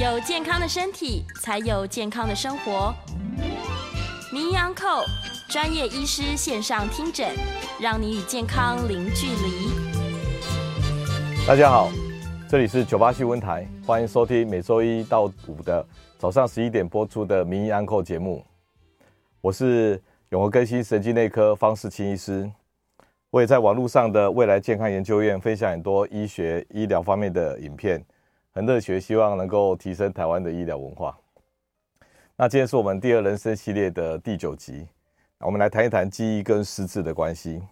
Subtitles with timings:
[0.00, 2.94] 有健康的身体，才有健康的生活。
[4.32, 5.02] 名医安扣
[5.48, 7.34] 专业医师线上听诊，
[7.80, 9.70] 让你与健康零距离。
[11.48, 11.90] 大家好，
[12.48, 15.84] 这里是九八新闻台，欢迎收听每周一到五的
[16.16, 18.46] 早上十一点播出的名医安扣节目。
[19.40, 22.48] 我是永和更新神经内科方世清医师，
[23.30, 28.00] 我也在网络上的未来健康研究院分享很多医学医疗方面的影片。
[28.52, 31.16] 很热血，希望能够提升台湾的医疗文化。
[32.36, 34.86] 那今天是我们第二人生系列的第九集，
[35.40, 37.62] 我们来谈一谈记忆跟失智的关系。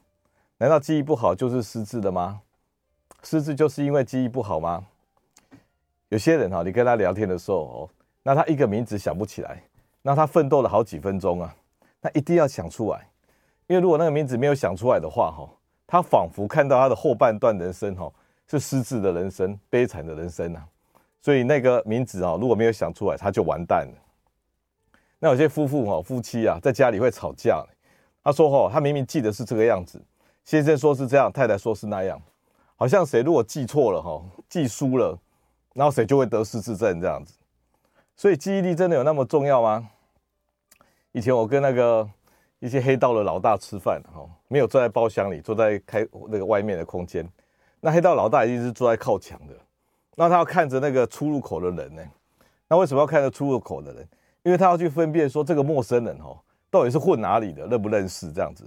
[0.59, 2.41] 难道记忆不好就是失智的吗？
[3.23, 4.87] 失智就是因为记忆不好吗？
[6.09, 7.91] 有些人哈，你跟他聊天的时候哦，
[8.23, 9.63] 那他一个名字想不起来，
[10.03, 11.55] 那他奋斗了好几分钟啊，
[12.01, 13.09] 他一定要想出来，
[13.67, 15.49] 因为如果那个名字没有想出来的话哈，
[15.87, 18.13] 他仿佛看到他的后半段人生哈
[18.49, 20.67] 是失智的人生，悲惨的人生啊。
[21.21, 24.03] 所以那个名字啊，如果没有想出来，他就完蛋了。
[25.19, 27.65] 那有些夫妇哈，夫妻啊，在家里会吵架。
[28.23, 30.01] 他说哈，他明明记得是这个样子，
[30.45, 32.21] 先生说是这样，太太说是那样，
[32.77, 35.19] 好像谁如果记错了哈，记输了，
[35.75, 37.35] 然后谁就会得失智症这样子。
[38.17, 39.89] 所以记忆力真的有那么重要吗？
[41.13, 42.09] 以前我跟那个
[42.59, 47.27] 一些黑道的老大吃饭哈，没有坐在包厢里，坐在开那个外面的空间。
[47.81, 49.55] 那黑道老大一定是坐在靠墙的。
[50.17, 52.03] 那他要看着那个出入口的人呢？
[52.69, 54.09] 那为什么要看着出入口的人？
[54.43, 56.39] 因为他要去分辨说这个陌生人哦，
[56.71, 58.65] 到底是混哪里的，认不认识这样子。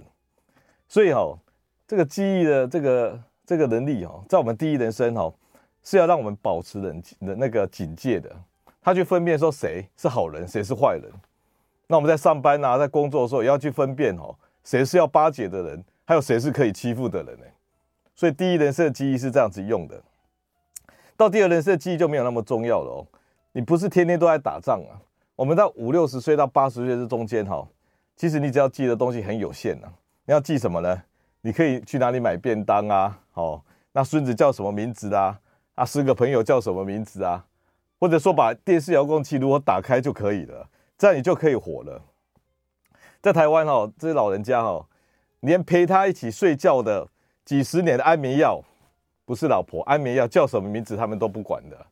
[0.86, 1.38] 所以哦，
[1.88, 5.32] 这个记忆的这个这个能力哦，在我们第一人生哦，
[5.82, 8.30] 是要让我们保持冷的那个警戒的。
[8.82, 11.10] 他去分辨说谁是好人，谁是坏人。
[11.86, 17.44] 那我们在上班啊，在工作的时候也要去分辨哦，谁是要巴结的人，还有谁是可以欺负的人呢？
[18.20, 19.98] 所以第一人设的记忆是这样子用的。
[21.16, 23.06] 到第二人设的记忆就没有那么重要了哦，
[23.52, 25.00] 你不是天天都在打仗啊。
[25.36, 27.66] 我们到五六十岁到八十岁这中间哈，
[28.16, 29.88] 其实你只要记的东西很有限呐。
[30.26, 31.02] 你要记什么呢？
[31.40, 33.18] 你可以去哪里买便当啊？
[33.32, 35.40] 哦，那孙子叫什么名字啊？
[35.76, 37.46] 啊，十个朋友叫什么名字啊？
[37.98, 42.02] 或者说把电视遥控器如果打开就可以了，这样你就可以活了。
[43.22, 44.84] 在台湾哦，这些老人家哦，
[45.40, 47.08] 连陪他一起睡觉的
[47.44, 48.62] 几十年的安眠药。
[49.26, 51.86] 不是老婆，安眠药叫什么名字他们都不管的，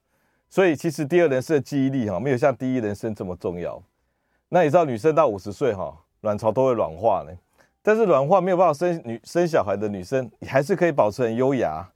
[0.50, 3.80] 所以其实第二人生的记忆力哈没有像第一人生这么重要。
[4.48, 7.32] 那你知道女生到五十岁哈，卵巢都会软化呢，
[7.80, 11.88] 但是软化没有办法生女生小孩的女生，还是可以保持很优雅。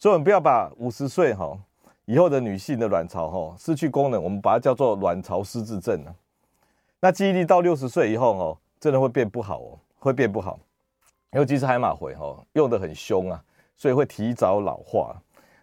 [0.00, 1.56] 所以我们不要把五十岁哈
[2.06, 6.04] 以后的女性的卵巢哈失去功能，我们把它叫做卵巢失智症。
[6.98, 10.58] 那记忆力到六十岁以后哦，真的会变不好哦，会变不好，
[11.32, 13.42] 尤其是海马回哈用得很凶啊。
[13.80, 15.16] 所以会提早老化。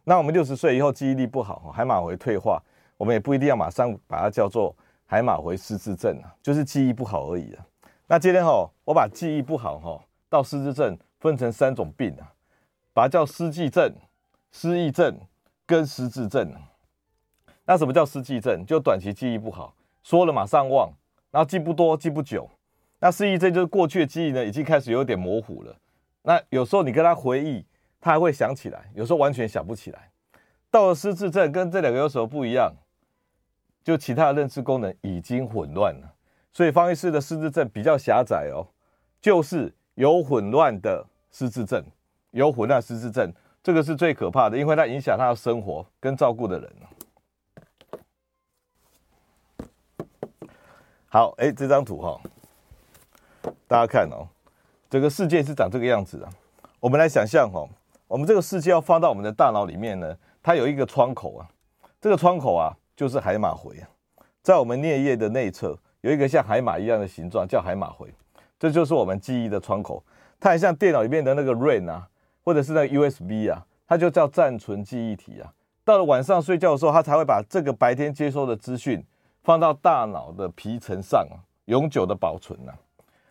[0.05, 2.63] 那我们六十岁以后记忆力不好，海马回退化，
[2.95, 4.73] 我们也不一定要马上把它叫做
[5.05, 7.65] 海马回失智症啊，就是记忆不好而已啊。
[8.07, 12.31] 那今天哈，我把记忆不好哈到失智症分成三种病啊，
[12.93, 13.93] 把它叫失记症、
[14.53, 15.13] 失忆症
[15.65, 16.53] 跟失智症。
[17.65, 18.65] 那什么叫失记症？
[18.65, 20.89] 就短期记忆不好，说了马上忘，
[21.31, 22.49] 然后记不多、记不久。
[23.05, 25.77] 那失忆症就是过去的记忆呢，已经开始有点模糊了。
[26.23, 27.63] 那有时候你跟他回忆。
[28.01, 30.11] 他还会想起来，有时候完全想不起来。
[30.69, 32.71] 到了失智症，跟这两个有什么不一样？
[33.83, 36.13] 就其他的认知功能已经混乱了。
[36.53, 38.67] 所以方医师的失智症比较狭窄哦，
[39.19, 41.83] 就是有混乱的失智症，
[42.29, 43.33] 有混乱失智症，
[43.63, 46.71] 这个是最可怕的，因为它影响他的生活跟照顾的人。
[51.09, 52.21] 好，哎，这张图哈，
[53.67, 54.27] 大家看哦，
[54.89, 56.29] 这个世界是长这个样子的。
[56.79, 57.67] 我们来想象哦。
[58.07, 61.49] 我们这个世界要放到我们的大脑里面呢，它有一个窗口啊，
[61.99, 63.89] 这个窗口啊就是海马回啊，
[64.43, 68.13] 在我们颞叶的内侧有一个像海马一样的形状，叫海马回，
[68.59, 70.03] 这就是我们记忆的窗口。
[70.39, 72.07] 它很像电脑里面的那个 RAM 啊，
[72.43, 75.51] 或者是那个 USB 啊，它就叫暂存记忆体啊。
[75.83, 79.03] 到了晚上睡觉的时候，它才会把这个白天接收的资讯
[79.43, 82.77] 放到大脑的皮层上啊，永久的保存啊。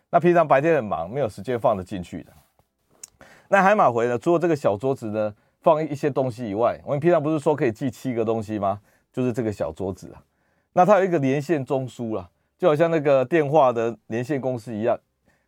[0.09, 2.31] 那平常白天很忙，没有时间放得进去的。
[3.49, 4.17] 那海马回呢？
[4.17, 8.79] 除了这个小桌子呢，放一些东西以外，我们平常不是说可以记七个东西吗？
[9.11, 10.23] 就是这个小桌子啊。
[10.73, 14.99] 那它有一个连线中枢啦，就好像那个电话的连线公司一样。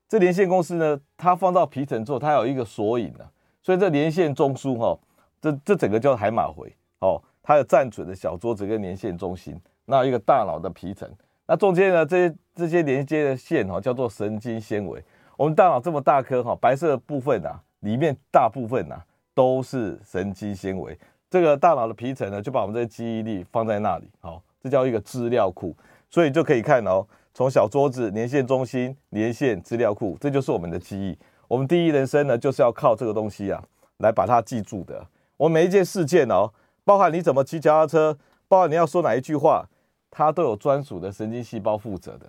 [0.08, 3.26] 这连线公司呢，它放到皮层之后，它有一个索引啊。
[3.62, 4.98] 所以这连线中枢哈，
[5.42, 7.22] 这这整个叫海马回哦。
[7.42, 11.10] 它有暂存的小桌子跟连线中心，那有一个大脑的皮层。
[11.48, 15.04] 那中间呢，这些这些连接的线哈，叫做神经纤维。
[15.36, 17.62] 我们大脑这么大颗哈，白色的部分啊。
[17.82, 19.06] 里面大部分呐、啊、
[19.36, 20.98] 都是神经纤维，
[21.30, 25.76] 这个大脑的皮层呢就把我们这些记忆力放在那里，好这叫一个资料库。
[26.10, 27.06] 所以就可以看哦，
[27.36, 31.16] 从小桌子、连线中心、连线资料库，这就是我们的记忆。
[31.48, 33.64] 我们第一人生呢，就是要靠这个东西啊，
[33.98, 35.06] 来把它记住的。
[35.38, 36.52] 我们每一件事件哦，
[36.84, 38.18] 包含你怎么骑脚踏车，
[38.48, 39.70] 包含你要说哪一句话，
[40.10, 42.28] 它都有专属的神经细胞负责的。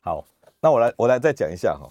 [0.00, 0.24] 好，
[0.60, 1.88] 那我来我来再讲一下哈，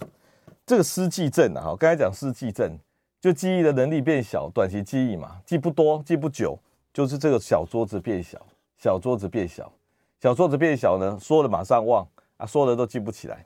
[0.64, 2.78] 这个失记症啊，哈，刚才讲失记症，
[3.20, 6.58] 就记忆的能力变小，短期记忆嘛，记不多，记不久，
[6.92, 8.40] 就是这个小桌子变小，
[8.78, 9.72] 小桌子变小。
[10.20, 12.06] 小桌子变小呢，说了马上忘
[12.38, 13.44] 啊，说了都记不起来。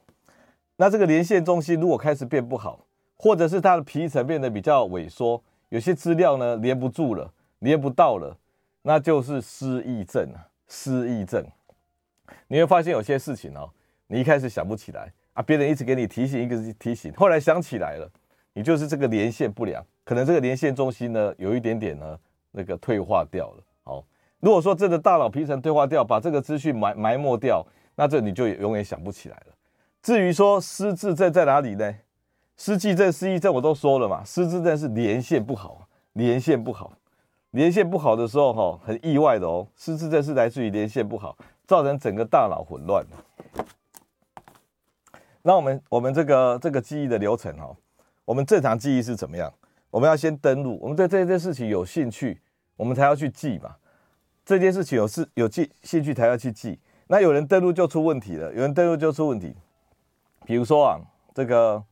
[0.76, 2.79] 那这个连线中心如果开始变不好，
[3.17, 8.36] 或者是它的皮层变得比较萎缩，有些资料呢连不住了，连不到了，
[8.82, 11.44] 那就是失忆症啊，失忆症。
[12.46, 13.70] 你会发现有些事情哦，
[14.06, 18.10] 你一开始想不起来啊，别人一直给你提醒，一个提醒，后来想起来了，
[18.52, 22.18] 你就是这个连线不良，可能这个连线中心呢有一点点呢
[22.50, 23.62] 那个退化掉了。
[24.40, 27.66] 如果说真的大脑皮层退化掉，把这个资讯埋埋没掉，
[27.96, 29.54] 那这你就永远想不起来了。
[30.00, 31.92] 至于说失智症在哪里呢？
[32.58, 34.22] 失记症、失忆症我都说了嘛。
[34.25, 36.93] 失智症是连线不好，连线不好，
[37.52, 39.66] 连线不好的时候哈，很意外的哦。
[39.76, 43.06] 失智症是来自于连线不好，造成整个大脑混乱。
[45.43, 47.75] 那我们我们这个这个记忆的流程哈，
[48.25, 49.50] 我们正常记忆是怎么样？
[49.90, 52.38] 我们要先登录，我们对这件事情有兴趣，
[52.76, 53.76] 我们才要去记嘛。
[54.44, 59.54] 这件事情有事有记兴趣才要去记，那有人登录就出问题了，有人登录就出问题，
[60.44, 61.00] 比如说啊，
[61.32, 61.82] 这个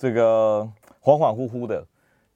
[0.00, 0.66] 这个
[1.02, 1.86] 恍恍惚惚的，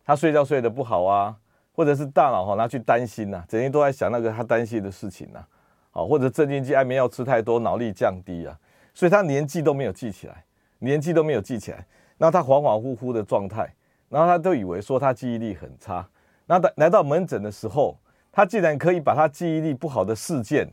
[0.05, 1.34] 他睡觉睡得不好啊，
[1.72, 5.49] 或者是大脑哈拿去担心呐、啊，整天都在想那个他担心的事情呐、啊，
[5.90, 8.55] 好，或者镇静剂安眠药吃太多，脑力降低啊，
[8.93, 10.44] 所以他年纪都没有记起来，
[10.81, 11.87] 年纪都没有记起来，
[12.19, 13.75] 那他恍恍惚惚的状态，
[14.10, 16.06] 然后他都以为说他记忆力很差，
[16.44, 17.96] 那来来到门诊的时候。
[18.37, 20.69] 他竟然可以把他记忆力不好的事件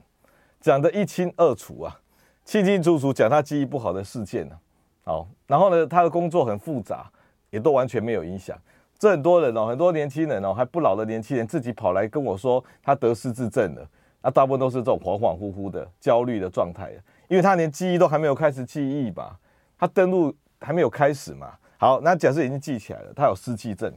[0.59, 1.99] 讲得一清二楚啊，
[2.43, 4.57] 清清楚楚讲他记忆不好的事件呢、啊，
[5.03, 7.11] 好，然后呢，他的工作很复杂，
[7.49, 8.57] 也都完全没有影响。
[8.99, 13.87] 这很多人哦，很多年轻人哦，还不老的年轻人自己跑来跟我说他得失智症了，
[14.21, 16.91] 那大部分都是这种恍恍惚惚的焦虑的状态，
[17.27, 19.39] 因为他连记忆都还没有开始记忆吧，
[19.77, 21.53] 他登录还没有开始嘛。
[21.77, 23.91] 好，那假设已经记起来了，他有失记症，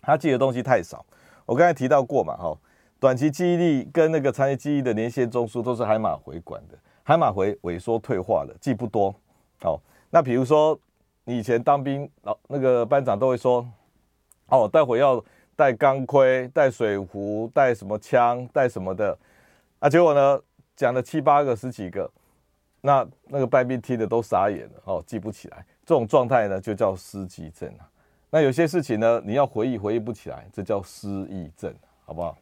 [0.00, 1.04] 他记的东西太少。
[1.44, 2.56] 我刚才提到过嘛，哈。
[2.98, 9.12] 短期记忆力跟那个长期记忆的连线中枢都是海马回管的，海马回萎缩退化了，记不多。
[9.60, 9.82] 好，
[10.14, 10.78] 那比如说
[11.24, 13.66] 你以前当兵，老那个班长都会说，
[14.48, 15.24] 哦，待会要
[15.56, 19.18] 带钢盔、带水壶、带什么枪、带什么的，
[19.78, 20.38] 啊，结果呢
[20.76, 22.10] 讲了七八个、十几个，
[22.82, 25.64] 那那个班兵听的都傻眼了，哦，记不起来。
[25.86, 27.88] 这种状态呢就叫失记症啊。
[28.28, 31.74] 那有些事情呢你要回忆回忆不起来，这叫失忆症，
[32.04, 32.36] 好不好？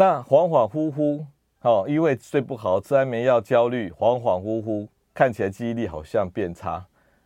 [0.00, 1.26] 那恍恍惚惚，
[1.60, 6.82] 哦，因为睡不好，吃安眠药，焦虑，恍恍惚惚，看起来记忆力好像变差。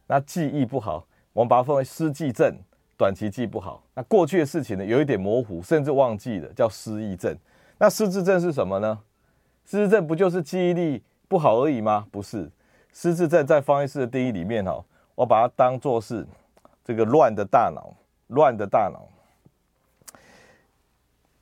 [0.08, 2.52] 那记忆不好，我们把它分为失记症，
[2.98, 3.80] 短期记不好。
[3.94, 7.32] 那过去的事情呢，有一点模糊，甚至忘记了，叫失忆症。
[7.78, 8.98] 那失智症是什么呢？
[9.64, 12.08] 失智症不就是记忆力不好而已吗？
[12.10, 12.50] 不是，
[12.92, 14.84] 失智症在方医师的定义里面，哈，
[15.14, 16.26] 我把它当作是
[16.84, 17.94] 这个乱的大脑，
[18.26, 19.08] 乱的大脑。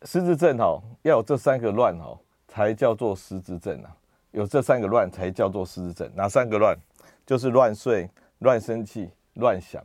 [0.05, 2.19] 失智症哈，要有这三个乱哈，
[2.49, 3.91] 才叫做失智症啊。
[4.33, 6.11] 有这三个乱才叫做失智症。
[6.15, 6.77] 哪三个乱？
[7.27, 9.83] 就是乱睡、乱生气、乱想。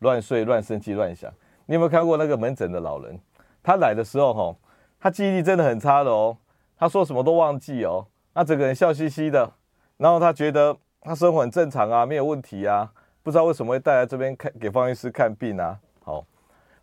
[0.00, 1.32] 乱睡、乱生气、乱想。
[1.66, 3.18] 你有没有看过那个门诊的老人？
[3.62, 4.56] 他来的时候哈，
[5.00, 6.36] 他记忆力真的很差的哦。
[6.76, 8.06] 他说什么都忘记哦。
[8.34, 9.52] 他整个人笑嘻嘻的，
[9.96, 12.92] 然后他觉得他生活很正常啊，没有问题啊。
[13.22, 15.78] 不知道为什么会带来这边看给方医师看病啊？
[16.04, 16.24] 好，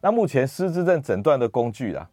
[0.02, 2.10] 那目前失智症诊断的工具啊。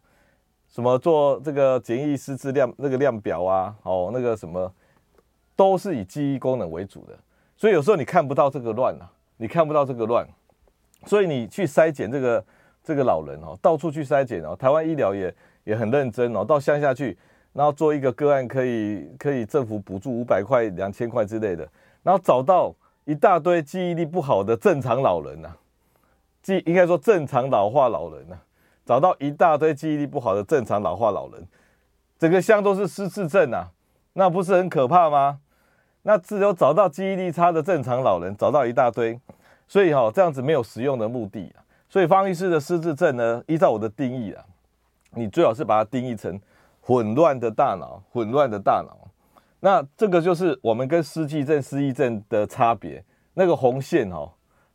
[0.73, 3.75] 什么做这个简易失智量那个量表啊？
[3.83, 4.73] 哦，那个什么，
[5.55, 7.15] 都是以记忆功能为主的。
[7.55, 10.27] 所以有时候你看不到这个乱啊，你看不到这个乱，
[11.05, 12.43] 所以你去筛检这个
[12.83, 14.55] 这个老人哦，到处去筛检哦。
[14.55, 15.31] 台湾医疗也
[15.63, 17.15] 也很认真哦，到乡下去，
[17.53, 21.69] 然后做一个个案，可以可以政府补助五百块、两千块之类的，
[22.01, 22.73] 然后找到
[23.05, 25.57] 一大堆记忆力不好的正常老人呐、啊，
[26.41, 28.41] 记应该说正常老化老人呐、啊。
[28.85, 31.47] 找到一大堆记忆力不好的正常老化老人，
[32.19, 33.71] 整个乡都是失智症啊，
[34.13, 35.39] 那不是很可怕吗？
[36.03, 39.19] 那只有找到记忆力差的正常老人，找到一大堆，
[39.67, 41.53] 所以哈这样子没有实用的目的。
[41.87, 44.43] 所以方医师的失智症呢，依照我的定义啊，
[45.11, 46.39] 你最好是把它定义成
[46.81, 49.07] 混乱的大脑，混乱的大脑。
[49.59, 53.01] 那这个就是我们跟失记症、失忆症的差别。
[53.35, 54.29] 那个红线哦，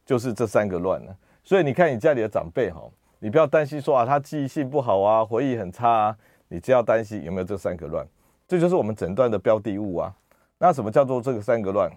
[0.06, 1.14] 就是这三个乱了。
[1.44, 2.80] 所以你看你家里的长辈哈，
[3.20, 6.16] 你不要担心说啊，他记忆性不好啊，回忆很差啊，
[6.48, 8.06] 你只要担心有没有这三个乱。
[8.46, 10.14] 这就是我们诊断的标的物啊。
[10.58, 11.90] 那什么叫做这个三个乱？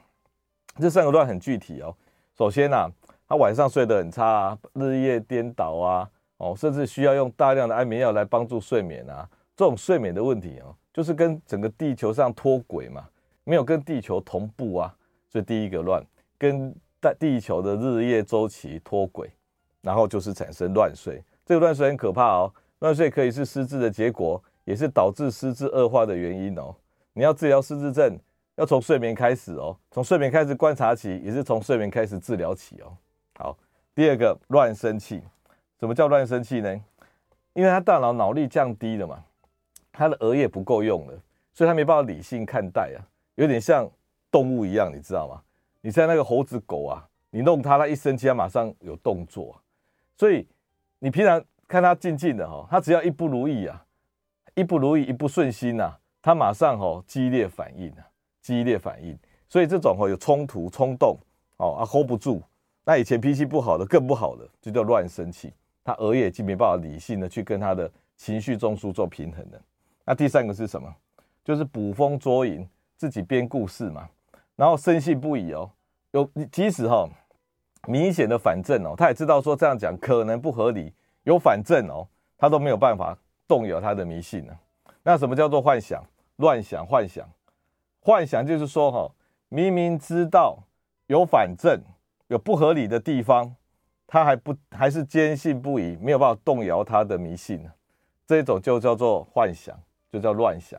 [0.80, 1.96] 这三个乱很具体哦。
[2.38, 2.90] 首先啊，
[3.28, 9.28] 他晚上睡得很差啊，日夜颠倒啊，哦，甚至需要用大量的安眠药来帮助睡眠啊。
[9.56, 10.76] 这种睡眠的问题哦。
[10.94, 13.08] 就是跟整个地球上脱轨嘛，
[13.46, 14.94] 没有跟地球同步啊，
[15.30, 16.06] 所以第一个乱，
[16.38, 19.32] 跟大地球的日夜周期脱轨，
[19.82, 21.24] 然后就是产生乱睡。
[21.46, 26.74] 这个乱睡很可怕哦，乱睡可以是失智的结果，也是导致失智恶化的原因哦。
[27.14, 28.18] 你要治疗失智症，
[28.56, 32.96] 要从睡眠开始哦，从睡眠开始观察起，也是从睡眠开始治疗起哦。
[33.38, 33.58] 好，
[33.94, 35.22] 第二个乱生气，
[35.80, 36.82] 什么叫乱生气呢？
[37.54, 39.24] 因为他大脑脑力降低了嘛。
[39.92, 41.14] 他的额叶不够用了，
[41.54, 43.04] 所以他没办法理性看待啊，
[43.36, 43.86] 有点像
[44.32, 45.42] 动物一样，你知道吗？
[45.82, 49.61] 你像那个猴子狗啊，你弄它，它一生气，它马上有动作。
[50.22, 50.48] 所以
[51.00, 53.84] 你平常看他静静的哈，他只要一不如意啊，
[54.54, 58.06] 一不如意，一不顺心呐，他马上吼激烈反应啊，
[58.40, 59.18] 激烈反应。
[59.50, 61.18] 所以这种吼有冲突、冲动
[61.58, 62.40] 哦啊 hold 不住。
[62.86, 65.52] 那以前脾气不好的更不好的，就叫乱生气。
[65.84, 69.60] 他额叶已经没办法理性的去跟他的情绪中枢做平衡了。
[70.06, 70.88] 那第三个是什么？
[71.44, 74.08] 就是捕风捉影，自己编故事嘛，
[74.56, 75.72] 然后深信不疑哦。
[76.12, 77.10] 有你即使哈
[77.88, 82.08] 明显的反证哦，他也知道说这样讲可能不合理，有反证哦，
[82.38, 84.54] 他都没有办法动摇他的迷信呢。
[85.04, 86.04] 那什么叫做幻想、
[86.38, 87.28] 乱想、幻想？
[88.02, 89.12] 幻想就是说哈，
[89.50, 90.58] 明明知道
[91.08, 91.82] 有反证、
[92.28, 93.56] 有不合理的地方，
[94.08, 97.72] 他还不还是坚信不疑，没有办法动摇他的迷信呢。
[98.26, 99.78] 这种就叫做幻想。
[100.12, 100.78] 就叫乱想，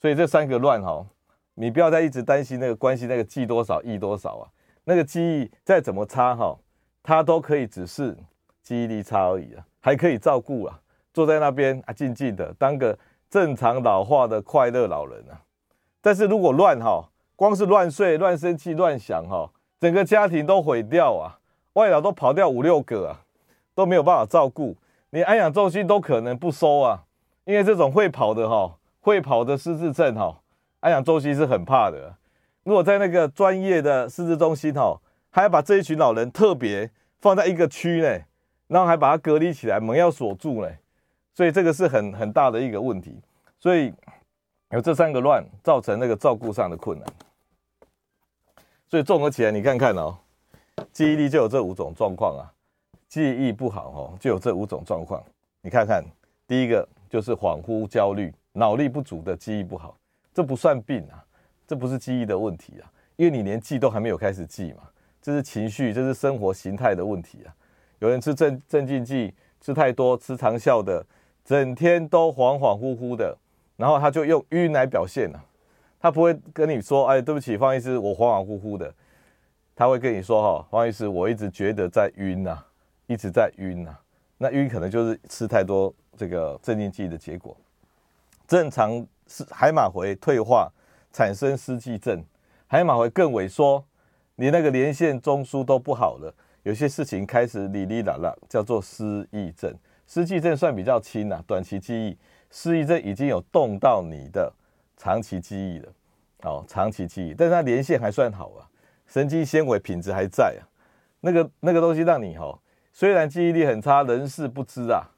[0.00, 1.04] 所以这三个乱哈，
[1.52, 4.48] 你不要再一直担心那个关系，那个记多少忆多少啊，
[4.84, 6.58] 那个记忆再怎么差哈，
[7.02, 8.16] 它都可以只是
[8.62, 10.80] 记忆力差而已啊，还可以照顾啊，
[11.12, 15.40] 坐在那边啊，静静的当个正常老化的快乐老人啊。
[16.00, 21.38] 但是如果乱哈，光是乱睡、乱生气、乱想哈，整个家庭都毁掉啊，
[21.74, 23.20] 外老都跑掉五六个啊，
[23.74, 24.76] 都没有办法照顾，
[25.10, 27.04] 连安养中心都可能不收啊。
[27.44, 30.40] 因为这种会跑的哈，会跑的失智症哈，
[30.80, 32.14] 安养中心是很怕的。
[32.64, 35.00] 如果在那个专业的失智中心哈，
[35.30, 36.90] 还要把这一群老人特别
[37.20, 38.24] 放在一个区内，
[38.68, 40.78] 然后还把它隔离起来，门要锁住嘞，
[41.34, 43.20] 所以这个是很很大的一个问题。
[43.58, 43.92] 所以
[44.70, 47.08] 有这三个乱，造成那个照顾上的困难。
[48.88, 50.16] 所以综合起来，你看看哦，
[50.92, 52.52] 记忆力就有这五种状况啊，
[53.08, 55.22] 记忆不好哦，就有这五种状况。
[55.62, 56.04] 你看看
[56.46, 56.88] 第一个。
[57.10, 59.98] 就是恍惚、焦虑、脑力不足的记忆不好，
[60.32, 61.18] 这不算病啊，
[61.70, 64.82] 这不是记忆的问题啊，因为你连记都还没有开始记嘛，
[65.22, 67.54] 这是情绪，这是生活形态的问题啊。
[68.00, 71.06] 有人吃镇镇静剂吃太多，吃长效的，
[71.44, 73.38] 整天都恍恍惚惚的，
[73.76, 75.44] 然后他就用晕来表现啊，
[76.00, 78.92] 他不会跟你说，哎，对不起，方医师，我恍恍惚惚的，
[79.76, 82.58] 他会跟你说，哈，方医师，我一直觉得在晕呐，
[83.06, 83.96] 一直在晕呐，
[84.38, 85.94] 那晕可能就是吃太多。
[86.16, 87.56] 这个镇静剂的结果，
[88.48, 90.68] 正常是海马回退化，
[91.12, 92.24] 产生失记症，
[92.66, 93.84] 海马会更萎缩，
[94.36, 99.74] 你那个连线中枢都不好了，有些事情开始哩哩啦啦，叫做失忆症。
[100.06, 102.16] 失记症算比较轻呐，短期记忆；
[102.50, 104.52] 失忆症已经有动到你的
[104.96, 105.92] 长期记忆了，
[106.42, 108.66] 哦，长期记忆，但是它连线还算好啊，
[109.06, 110.62] 神经纤维品质还在啊，
[111.20, 112.58] 那个那个东西让你哈，
[112.92, 115.08] 虽然记忆力很差，人事不知啊。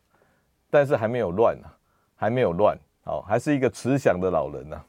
[0.75, 1.69] 但是还没有乱、啊，
[2.17, 4.87] 还没有乱，好，还是一个慈祥的老人呐、啊。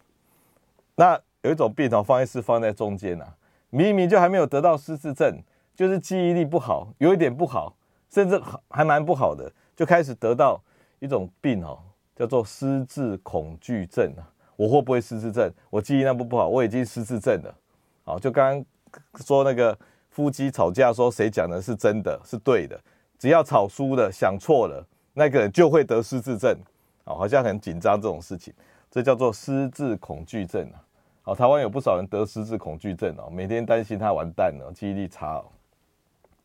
[0.96, 3.26] 那有一种病哦，方医师放在中间呢、
[3.70, 5.42] 明明就还没有得到失智症，
[5.76, 7.76] 就是记忆力不好，有一点不好，
[8.10, 10.62] 甚至还蛮不好的，就开始得到
[11.00, 11.80] 一种病哦，
[12.16, 14.30] 叫做失智恐惧症啊。
[14.56, 15.52] 我会不会失智症？
[15.72, 17.54] 我记忆那不不好，我已经失智症了。
[18.04, 18.66] 好，就刚刚
[19.26, 19.76] 说那个
[20.12, 22.80] 夫妻吵架，说谁讲的是真的，是对的，
[23.18, 24.86] 只要吵输了，想错了。
[25.14, 26.56] 那个人就会得失智症，
[27.04, 28.54] 啊，好像很紧张这种事情，
[28.94, 30.78] 这叫做失智恐惧症啊。
[31.24, 35.46] 好，台湾有不少人得失智恐惧症哦，每天担心他完蛋了，记忆力差哦。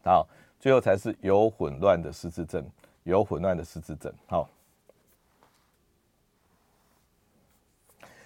[0.03, 0.27] 好，
[0.59, 2.65] 最后才是有混乱的失智症，
[3.03, 4.11] 有混乱的失智症。
[4.27, 4.49] 好，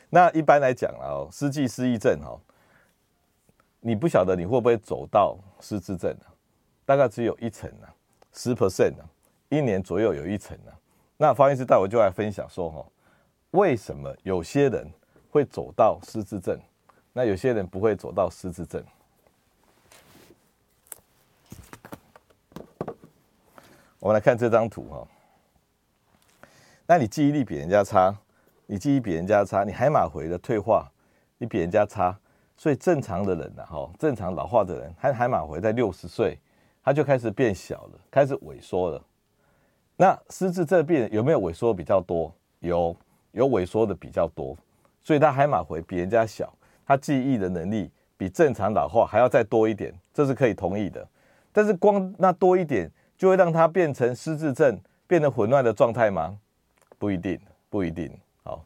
[0.09, 2.38] 那一般来讲啊，失记失忆症哈，
[3.81, 6.31] 你不晓得你会不会走到失智症啊？
[6.85, 7.91] 大概只有一层啊，
[8.33, 9.09] 十 percent 啊。
[9.49, 10.71] 一年左右有一层、啊，
[11.17, 12.87] 那方医师带我就来分享说哈，
[13.52, 14.90] 为什么有些人
[15.30, 16.59] 会走到失智症，
[17.12, 18.82] 那有些人不会走到失智症。
[23.99, 25.06] 我们来看这张图哈，
[26.87, 28.16] 那你记忆力比人家差，
[28.66, 30.90] 你记忆比人家差，你海马回的退化，
[31.38, 32.18] 你比人家差，
[32.56, 36.38] 所以正常的人呢，哈，正常老化的人，他海马回在六十岁，
[36.82, 39.04] 他就开始变小了，开始萎缩了。
[39.97, 42.35] 那失智症病人有没有萎缩比较多？
[42.59, 42.97] 有，
[43.33, 44.57] 有萎缩的比较多，
[45.03, 46.53] 所以他海马回比人家小，
[46.87, 51.07] 他记忆的能力比正常老化还要再多一点，这是可以同意的。
[51.53, 52.91] 但是光那多一点。
[53.19, 56.37] 就会让它变成失智症，变得混乱的状态吗？
[56.99, 57.39] 不一定，
[57.71, 58.11] 不一定。
[58.43, 58.65] 好，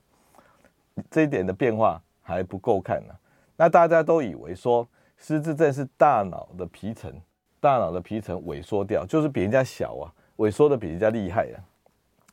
[1.10, 3.14] 这一点的变化还不够看呢。
[3.54, 7.12] 那大家都以为说失智症是大脑的皮层，
[7.60, 10.08] 大脑的皮层萎缩掉，就是比人家小啊，
[10.38, 11.60] 萎缩的比人家厉害啊。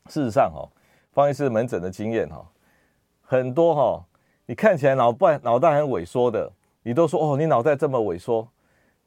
[0.07, 0.63] 事实上，哦，
[1.13, 2.43] 方医师门诊的经验，哈，
[3.21, 4.05] 很多哈，
[4.47, 6.51] 你看起来脑袋脑袋很萎缩的，
[6.81, 8.47] 你都说哦，你脑袋这么萎缩，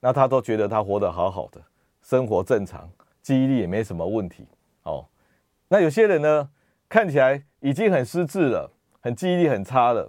[0.01, 1.61] 那他都觉得他活得好好的，
[2.03, 2.89] 生活正常。
[3.23, 4.47] 记忆力也没什么问题
[4.85, 5.05] 哦。
[5.67, 6.49] 那有些人呢，
[6.89, 8.71] 看起来已经很失智了，
[9.01, 10.09] 很记忆力很差了，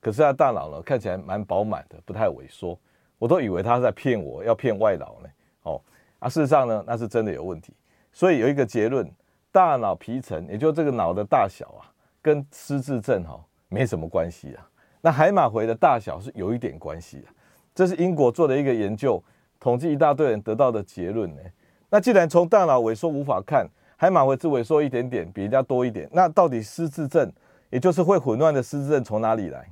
[0.00, 2.76] 可是他大脑呢，看起来蛮饱满的，不太萎缩。
[3.16, 5.28] 我都以为他在骗我，要骗外劳呢。
[5.62, 5.80] 哦，
[6.18, 7.72] 啊，事实上呢，那是真的有问题。
[8.12, 9.08] 所以有一个结论：
[9.52, 11.86] 大脑皮层，也就这个脑的大小啊，
[12.22, 14.66] 跟失智症哈没什么关系啊。
[15.02, 17.26] 那海马回的大小是有一点关系的。
[17.74, 19.22] 这是英国做的一个研究，
[19.60, 21.42] 统计一大堆人得到的结论呢。
[21.90, 27.30] 那既然从大脑萎缩无法看，海马回只萎缩一点点，比人家多一点，那到底失智症，
[27.68, 29.70] 也就是会混乱的失智症从哪里来？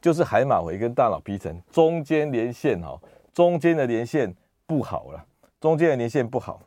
[0.00, 2.98] 就是海马回跟大脑皮层中间连线哈，
[3.32, 4.34] 中间的连线
[4.66, 5.24] 不好了，
[5.60, 6.60] 中间的连线不好。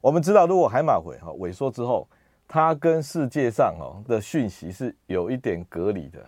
[0.00, 2.08] 我们知道，如果海马回哈萎缩之后，
[2.48, 6.26] 它跟世界上哦的讯息是有一点隔离的，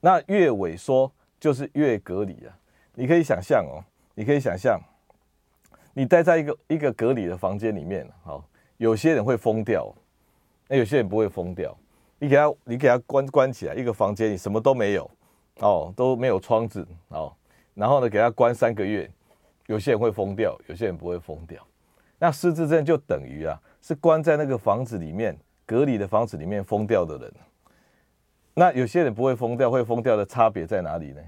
[0.00, 2.56] 那越萎缩就是越隔离啊。
[2.94, 3.78] 你可以想象哦，
[4.14, 4.80] 你可以想象。
[5.92, 8.44] 你待在一个一个隔离的房间里面，好，
[8.76, 9.92] 有些人会疯掉，
[10.68, 11.76] 那有些人不会疯掉。
[12.18, 15.10] 你给他，你给他关关起来，一个房间里什么都没有，
[15.60, 17.32] 哦，都没有窗子，哦，
[17.74, 19.10] 然后呢，给他关三个月，
[19.66, 21.64] 有些人会疯掉，有些人不会疯掉。
[22.20, 27.34] 那失智症就等于啊，是关在那个房子里面，隔离的房子里面疯掉的人。
[28.54, 31.20] 那有些人不会疯掉，会疯掉的差别在哪里呢？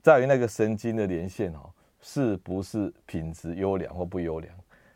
[0.00, 1.70] 在于那个神经的连线，哦。
[2.02, 4.50] 是不是品质优良或不优良？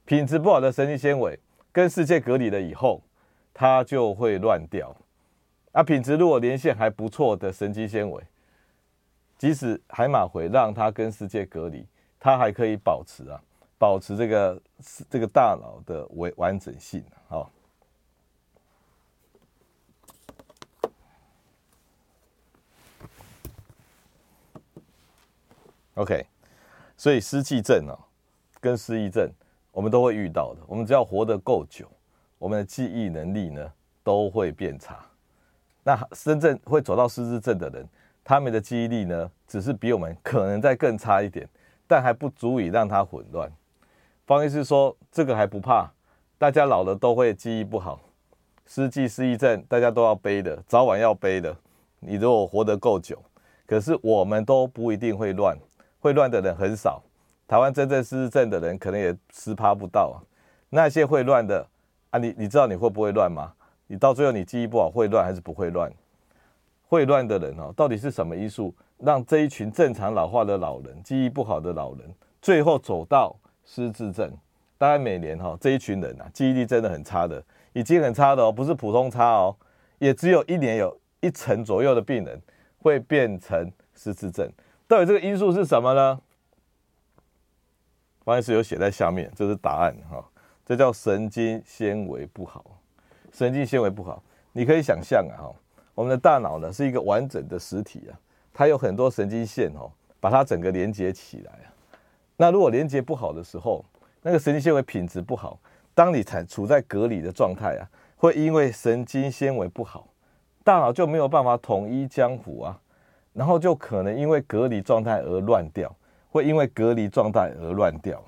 [0.06, 1.38] 品质不好的神经纤维
[1.70, 3.02] 跟世界隔离了以后，
[3.52, 4.96] 它就会乱掉。
[5.72, 8.22] 啊，品质如果连线还不错的神经纤维，
[9.36, 11.86] 即使海马回让它跟世界隔离，
[12.18, 13.38] 它还可以保持啊，
[13.84, 14.62] 保持这个
[15.10, 17.04] 这个大脑的完完整性。
[17.28, 17.50] 好
[25.96, 26.26] ，OK。
[26.96, 27.92] 所以失记症啊，
[28.58, 29.30] 跟失忆症，
[29.70, 30.62] 我们都会遇到的。
[30.66, 31.86] 我们只要活得够久，
[32.38, 33.70] 我们的记忆能力呢
[34.02, 35.04] 都会变差。
[35.82, 37.86] 那真正会走到失智症的人，
[38.24, 41.46] 他们的记忆力呢，只是比我们可能再更差一点，
[41.86, 43.52] 但还不足以让他混乱。
[44.26, 45.92] 方医师说，这个还不怕，
[46.38, 48.00] 大家老了都会记忆不好，
[48.64, 51.54] 失记、失忆症，大家都要背的，早晚要背的。
[52.00, 53.22] 你如果活得够久，
[53.66, 55.54] 可是我们都不一定会乱。
[55.98, 57.02] 会乱的人很少，
[57.46, 60.18] 台湾真正失智症的人可能也十趴不到。
[60.70, 61.66] 那些会乱的
[62.08, 63.52] 啊，你你知道你会不会乱吗？
[63.86, 65.92] 你到最后你记忆不好会乱还是不会乱？
[66.88, 74.30] 会乱的人哦，到底是什么因素让这一群正常老化的老人、记忆不好的老人，最后走到失智症？
[74.76, 79.56] 大概每年哈这一群人啊，记忆力真的很差的，已经很差的哦，不是普通差哦，
[79.98, 82.40] 也只有一年有一成左右的病人
[82.78, 84.50] 会变成失智症。
[84.86, 86.20] 到底这个因素是什么呢？
[88.24, 90.22] 方医师有写在下面，这是答案哈。
[90.66, 92.64] 这叫神经纤维不好，
[93.32, 94.22] 神经纤维不好，
[94.52, 95.54] 你可以想象啊哈，
[95.94, 98.18] 我们的大脑呢是一个完整的实体啊，
[98.52, 101.73] 它有很多神经线哦，把它整个连接起来啊。
[102.36, 103.84] 那如果连接不好的时候，
[104.22, 105.58] 那个神经纤维品质不好，
[105.94, 110.08] 当你才处在隔离的状态啊，会因为神经纤维不好，
[110.62, 112.80] 大脑就没有办法统一江湖啊。
[113.32, 115.92] 然后就可能因为隔离状态而乱掉，
[116.30, 118.22] 会因为隔离状态而乱掉，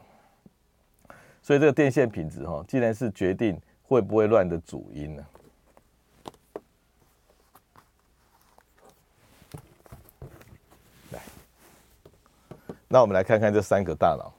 [1.41, 5.25] 所以这个电线品质哈，既然是决定会不会乱的主因呢。
[12.89, 14.33] 那我们来看看这三个大脑。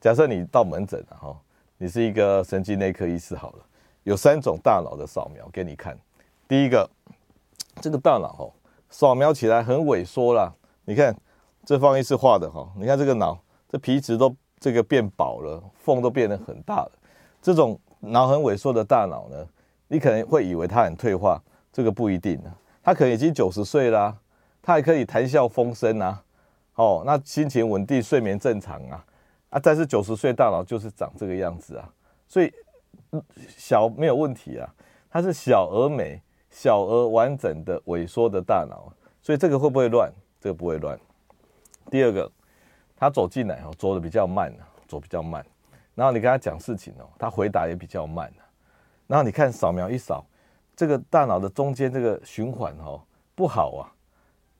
[0.00, 1.36] 假设你到门诊了哈，
[1.76, 3.64] 你是一个神经内科医师好了，
[4.04, 5.98] 有三种大脑的扫描给你看。
[6.46, 6.88] 第一个，
[7.80, 8.52] 这个大脑哦。
[8.90, 10.50] 扫描起来很萎缩啦。
[10.86, 11.14] 你看
[11.66, 13.38] 这方医师画的哈，你看这个脑，
[13.68, 16.92] 这皮质都这个变薄了，缝都变得很大了。
[17.42, 19.46] 这种脑很萎缩的大脑呢，
[19.88, 21.38] 你可能会以为他很退化，
[21.70, 22.56] 这个不一定啊。
[22.82, 24.16] 他可能已经九十岁啦，
[24.62, 26.22] 他还可以谈笑风生啊，
[26.78, 29.04] 哦，那心情稳定，睡眠正常啊，
[29.50, 31.92] 啊，但是九十岁大脑就是长这个样子啊，
[32.28, 32.52] 所以
[33.48, 34.74] 小没有问题啊，
[35.10, 40.08] 它是小而美、小而完整的萎缩的大脑，所以这个会不会乱？
[40.40, 40.96] 这个不会乱。
[41.90, 42.30] 第二个，
[42.96, 45.44] 他走进来哦，走的比较慢啊，走比较慢。
[45.96, 48.32] 然后你跟他讲事情哦，他回答也比较慢。
[49.08, 50.24] 然后你看扫描一扫，
[50.76, 53.02] 这个大脑的中间这个循环哦
[53.34, 53.90] 不好啊，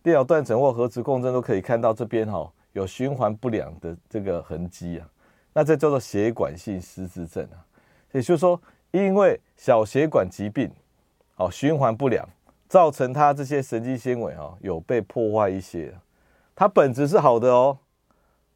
[0.09, 5.09] 电脑断层或核磁共振都可以看到这边哈有循环不良的这个痕迹啊。
[5.53, 7.61] 那这叫做血管性失智症啊。
[8.13, 10.71] 也就是说，因为小血管疾病
[11.37, 12.27] 哦循环不良，
[12.69, 15.95] 造成它这些神经纤维哈有被破坏一些，
[16.57, 17.79] 它本质是好的哦，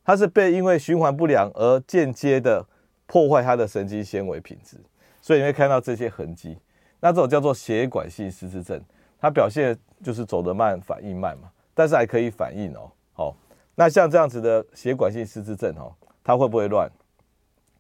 [0.05, 2.67] 它是被因为循环不良而间接的。
[3.05, 4.79] 破坏它的神经纤维品质，
[5.21, 6.57] 所以你会看到这些痕迹。
[7.01, 8.81] 那这种叫做血管性失智症，
[9.23, 12.91] 它表现就是走得慢，反应慢嘛，但是还可以反应哦。
[13.13, 13.37] 好，
[13.77, 16.91] 那像这样子的血管性失智症哦，它会不会乱？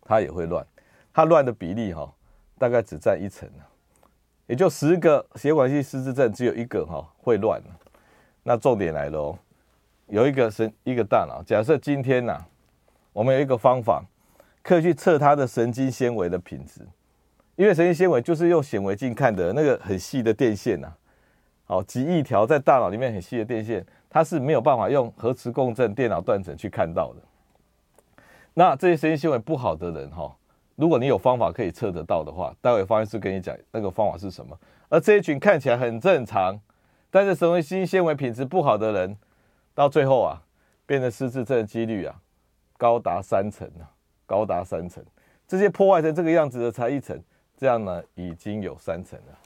[0.02, 0.64] 它也会乱，
[1.12, 2.10] 它乱的比例哈，
[2.56, 3.48] 大概只占一成，
[4.46, 7.60] 也就十个血管性失智症只有一个哈会乱。
[8.44, 9.38] 那重点来了哦，
[10.06, 12.38] 有一个神一个大脑，假设今天呐，
[13.12, 14.02] 我们有一个方法。
[14.64, 16.86] 可以去测它的神经纤维的品质，
[17.56, 20.88] 因为神经纤维就是用显微镜看的那个很细的电线呐，
[21.72, 27.20] 好几亿条在大脑里面很细的电线，它是没有办法用核磁共振、电脑断层去看到的。
[28.52, 30.36] 那这些神经纤维不好的人哈，
[30.76, 34.54] 如果你有方法可以测得到的话，待会方医师跟你讲那个方法是什么。
[34.90, 36.60] 而这一群看起来很正常，
[37.10, 39.16] 但是神经纤维品质不好的人，
[39.74, 40.42] 到最后啊，
[40.84, 42.20] 变成失智症的几率啊，
[42.76, 43.88] 高达三成啊。
[44.26, 45.02] 高达三成，
[45.48, 47.18] 这些破坏成这个样子的才一成，
[47.56, 49.38] 这样呢已经有三成了。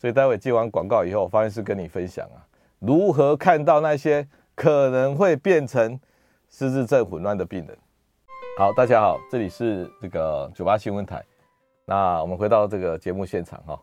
[0.00, 2.40] 所以待会接完广告以后，方医师跟你分享啊，
[2.78, 6.00] 如何看到那些可能会变成
[6.48, 7.76] 失智症混乱的病人。
[8.56, 11.22] 好，大家好，这里是这个九八新闻台。
[11.84, 13.78] 那我们回到这个节目现场哈。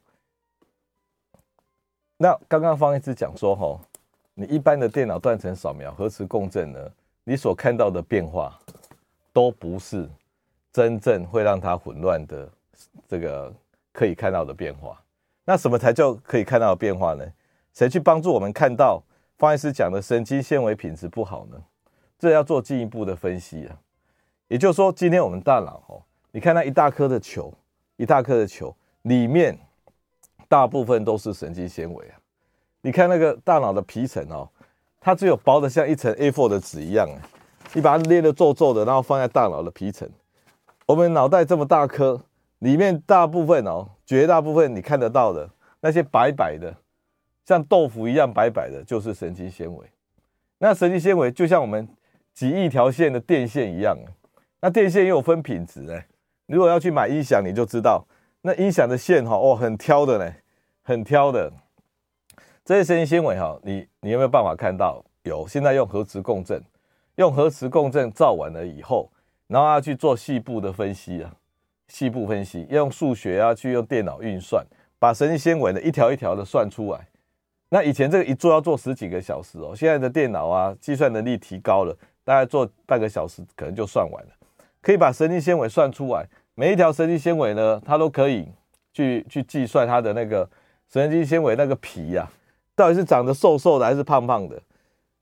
[2.18, 3.80] 那刚刚方医师讲说哈，
[4.34, 6.92] 你一般的电脑断层扫描、核磁共振呢，
[7.24, 8.58] 你所看到的变化
[9.32, 10.10] 都不是。
[10.74, 12.48] 真正会让它混乱的
[13.08, 13.52] 这个
[13.92, 15.02] 可以看到的变化，
[15.50, 17.26] 那什么才叫可以看到的变化呢？
[17.74, 19.02] 谁去帮助我们看到
[19.38, 21.58] 方医师讲的神经纤维品质不好呢？
[22.20, 23.80] 这要做进一步的分析啊。
[24.50, 27.54] 也就是说，今天我们大脑哦，你看那一大颗的球，
[27.96, 29.58] 一大颗的球里面
[30.50, 32.20] 大部分都是神经纤维啊。
[32.82, 34.50] 你看那个大脑的皮层哦，
[35.00, 37.08] 它只有薄的像一层 A4 的纸一样，
[37.72, 40.10] 你把它捏得皱皱的，然后放在大脑的皮层。
[40.86, 42.22] 我们脑袋这么大颗，
[42.60, 45.50] 里面大部分哦，绝大部分你看得到的
[45.82, 46.76] 那些白白的，
[47.46, 49.86] 像豆腐一样白白的，就是神经纤维。
[50.60, 51.88] 那神经纤维就像我们
[52.34, 53.98] 几亿条线的电线一样，
[54.62, 56.08] 那电线又分品质哎。
[56.48, 58.06] 如果要去买音响，你就知道
[58.42, 60.34] 那音响的线哈哦，很挑的嘞，
[60.82, 61.52] 很挑的。
[62.66, 65.04] 这些神经纤维哈，你你有没有办法看到？
[65.24, 66.64] 有，现在用核磁共振，
[67.16, 69.12] 用核磁共振照完了以后。
[69.48, 71.34] 然后要去做细部的分析啊，
[71.88, 74.66] 细部分析要用数学啊，去用电脑运算，
[75.00, 77.08] 把神经纤维的一条一条的算出来。
[77.70, 84.30] 那以前这个一做要做十几个小时哦，现在的电脑啊，计算能力提高了，大概做半个小时可能就算完了。
[84.82, 88.48] 可以把神经纤维算出来，每一条神经纤维呢，它都可以
[88.94, 90.50] 去去计算它的那个
[90.90, 92.32] 神经纤维那个皮呀、啊，
[92.76, 94.62] 到底是长得瘦瘦的还是胖胖的。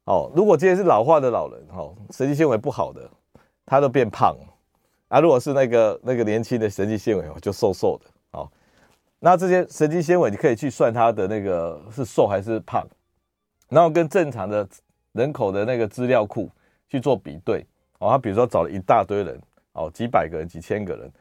[0.06, 3.10] 哦，如果今天是老化的老人，哦，神经纤维不好的。
[3.68, 4.38] 它都变胖
[5.08, 5.20] 啊！
[5.20, 8.10] 如果是那个那个年轻的神经纤维，就瘦瘦的。
[8.32, 8.52] 好，
[9.20, 12.86] 那这些神经纤维你可以去算它的那个是瘦还是胖，
[13.70, 14.68] 然后跟正常的
[15.12, 16.50] 人口的那个资料库
[16.90, 17.66] 去做比对。
[18.00, 19.40] 哦，他比如说找了一大堆人，
[19.74, 21.12] 哦，几百个人、几千个人，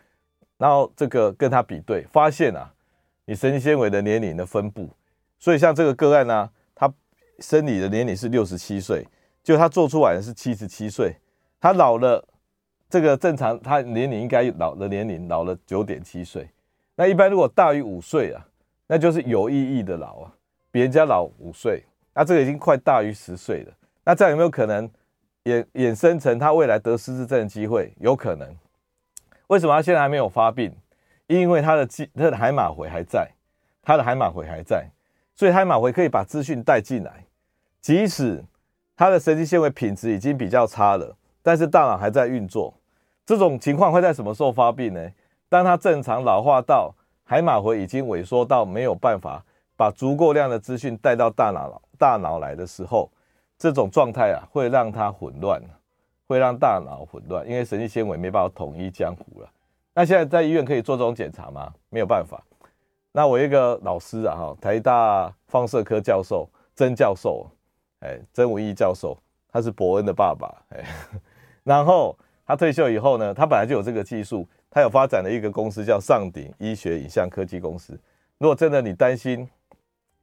[0.56, 2.72] 然后这个跟他比对，发现啊，
[3.26, 4.88] 你神经纤维的年龄的分布，
[5.38, 6.92] 所以像这个个案呢、他
[7.38, 9.06] 生理的年龄是六十七岁，
[9.42, 11.14] 就他做出来的是七十七岁，
[11.60, 12.26] 他老了。
[12.94, 16.48] 这个正常，他年龄应该老的年龄老了九点七岁。
[16.94, 18.46] 那一般如果大于五岁啊，
[18.86, 20.32] 那就是有意义的老啊，
[20.70, 21.82] 比人家老五岁。
[22.14, 23.72] 那这个已经快大于十岁了。
[24.04, 24.88] 那这样有没有可能
[25.42, 27.92] 衍衍生成他未来得失智症的机会？
[27.98, 28.48] 有可能。
[29.48, 30.72] 为什么他现在还没有发病？
[31.26, 33.28] 因为他的记他的海马回还在，
[33.82, 34.88] 他的海马回还在，
[35.34, 37.24] 所以海马回可以把资讯带进来。
[37.80, 38.44] 即使
[38.94, 42.72] 他的神经纤维品质已经比较差了，但是大脑还在运作。
[43.26, 45.10] 这种情况会在什么时候发病呢？
[45.48, 49.42] 当它正常老化到海马回已经萎缩到没有办法
[49.76, 53.10] 把足够量的资讯带到大脑大脑来的时候，
[53.56, 55.62] 这种状态啊会让它混乱，
[56.26, 59.48] 会让大脑混乱，因为神经纤维没办法统一江湖了。
[59.94, 61.72] 那现在在医院可以做这种检查吗？
[61.88, 62.42] 没有办法。
[63.12, 67.46] 那我一个老师啊，哈，台大放射科教授曾教授，
[68.00, 69.16] 哎，曾文义教授，
[69.52, 70.84] 他是伯恩的爸爸，哎，
[71.62, 77.98] 然后他退休以后呢，他本来就有这个技术，他有发展了一个公司叫上鼎医学影像科技公司。
[78.38, 79.48] 如果真的你担心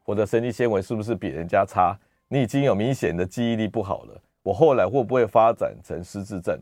[0.05, 6.60] 我的神经纤维是不是比人家差，你已经有明显的记忆力不好了，我后来会不会发展成失智症？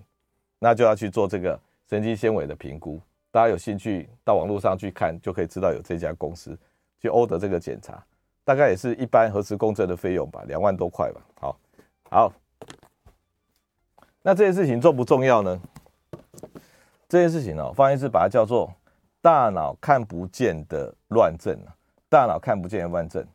[0.59, 2.99] 那就要去做这个神经纤维的评估。
[3.31, 6.57] 大家有兴趣到网络上去看，就可以知道有这家公司
[6.99, 8.03] 去欧德这个检查，
[8.43, 11.21] 大概也是一般核磁共振的费用吧，两万多块吧。
[11.39, 11.59] 好，
[12.09, 12.33] 好，
[14.29, 15.59] 那这件事情重不重要呢？
[17.07, 18.71] 这件事情哦，方医师把它叫做
[19.21, 21.73] 大脑看不见的乱症啊，
[22.07, 23.25] 大脑看不见的乱症。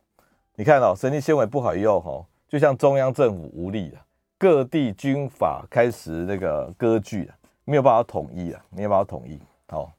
[0.53, 4.05] 你看哦，神经纤维不好以后哦，就像中央政府无力了，
[4.37, 9.37] 各地军阀开始那个割据啊，没有办法统一啊，没有办法统一。
[9.67, 9.91] 好，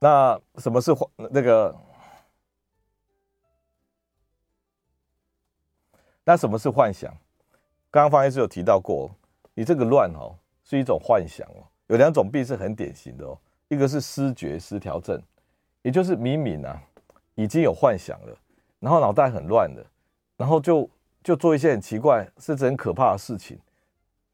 [0.00, 1.74] 那什么是那个？
[6.26, 7.10] 那什么是幻想？
[7.94, 9.08] 刚刚方医师有提到过，
[9.54, 11.62] 你这个乱哦，是一种幻想哦。
[11.86, 15.22] 有两种病是很典型的哦，一个是失觉失调症，
[15.82, 16.76] 也就是明明啊
[17.36, 18.36] 已经有幻想了，
[18.80, 19.86] 然后脑袋很乱的，
[20.36, 20.90] 然后就
[21.22, 23.56] 就做一些很奇怪甚至很可怕的事情，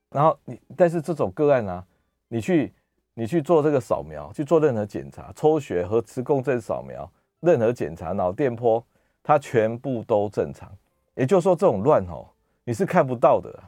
[0.09, 1.85] 然后你但是这种个案啊，
[2.29, 2.73] 你去。
[3.13, 8.83] 你去做这个扫描，去做任何检查，抽血、核磁共振扫描，任何检查，脑电波，
[9.23, 10.73] 它全部都正常。
[11.17, 12.25] 也就是说，这种乱哦，
[12.65, 13.63] 你是看不到的，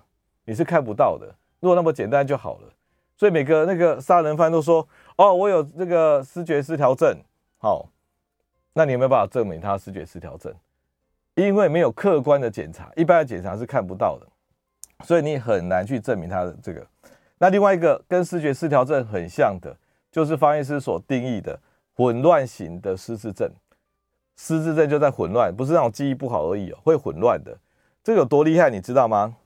[0.44, 1.34] 你是看不到的。
[1.60, 2.68] 如果那么简单就好了。
[3.14, 7.16] 所以每个那个杀人犯都说：“哦，我有这个视觉失调症。”
[7.58, 7.88] 好，
[8.72, 10.52] 那你有没有办法证明他视觉失调症？
[11.36, 14.26] 因为没有客观的检查，一般的检查是看不到的，
[15.04, 16.84] 所以你很难去证明他的这个。
[17.38, 19.76] 那另外一个跟视觉失调症很像的，
[20.10, 21.56] 就是方医师所定义的
[21.94, 23.48] 混乱型的失智症。
[24.36, 27.56] 失智症就在混乱，不是那种记忆不好而已哦，会混乱的。
[28.02, 29.36] 这有多厉害，你知道吗？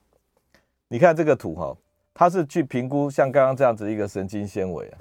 [0.87, 1.77] 你看这个图哈，
[2.13, 4.97] 它是去评估像刚刚这样子一个神经纤维啊，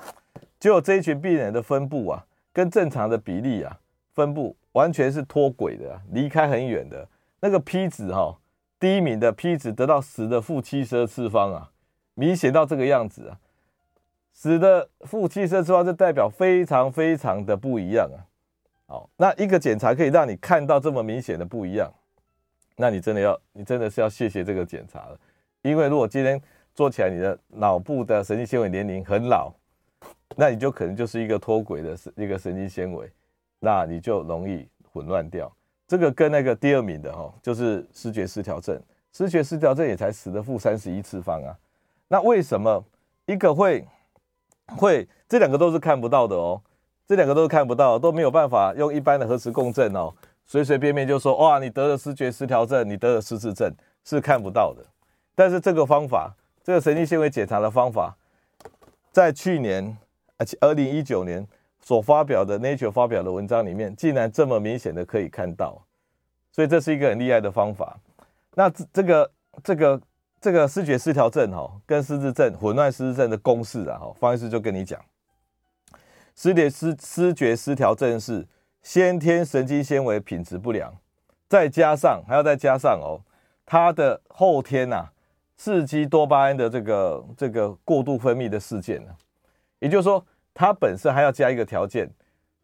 [0.58, 3.78] 结果这一群病人的分布啊，跟正常的比例啊，
[4.14, 7.08] 分布完全是脱轨的，离开很远的。
[7.40, 8.36] 那个 P 值哈，
[8.78, 11.70] 第一名的 P 值得到十的负七十二次方啊。
[12.14, 13.38] 明显到这个样子啊，
[14.34, 18.24] 十的负七十二次方，就代表非常非常的不一样啊。
[18.86, 21.92] 好，那一个检查可以让你看到这么明显的不一样，
[22.76, 25.18] 那你真的要，你真的是要谢谢这个检查了。
[25.62, 26.40] 因为如果今天
[26.74, 29.52] 做起来，你的脑部的神经纤维年龄很老，
[30.36, 33.10] 那你就可能就是一个脱轨的一个神经纤维，
[33.58, 35.50] 那你就容易混乱掉。
[35.88, 38.80] 这个跟那个第二名的哈，就是视觉失调症，
[39.12, 41.56] 视觉失调症也才十的负三十一次方啊。
[42.08, 42.84] 那为什么
[43.24, 43.86] 一个会
[44.76, 46.60] 会这两个都是看不到的哦？
[47.06, 50.12] 这两个都是看不到，都没有办法用一般的核磁共振哦，
[50.46, 53.70] 随随便便就说哇，你得了思觉失调症，你得了失智症，
[54.04, 54.82] 是看不到的。
[55.34, 58.16] 但是这个方法，这个神经纤维检查的方法，
[59.12, 59.96] 在去年
[60.38, 61.46] 而且二零一九年
[61.80, 65.84] 所发表的 Nature 发表的文章里面，竟然这么明显的可以看到，
[66.52, 67.98] 所以这是一个很厉害的方法。
[68.54, 69.30] 那这这个
[69.62, 70.00] 这个。
[70.38, 75.00] 这个视觉失调症哈，跟失智症、混乱失智症的公式啊，哈，方医师就跟你讲，
[76.36, 78.46] 思觉失失觉失调症是
[78.86, 80.94] 先天神经纤维品质不良，
[81.48, 83.18] 再加上还要再加上哦，
[83.66, 85.12] 它的后天呐、啊，
[85.56, 89.10] 刺激多巴胺的这个这个过度分泌的事件呢，
[89.80, 92.08] 也就是说，它本身还要加一个条件，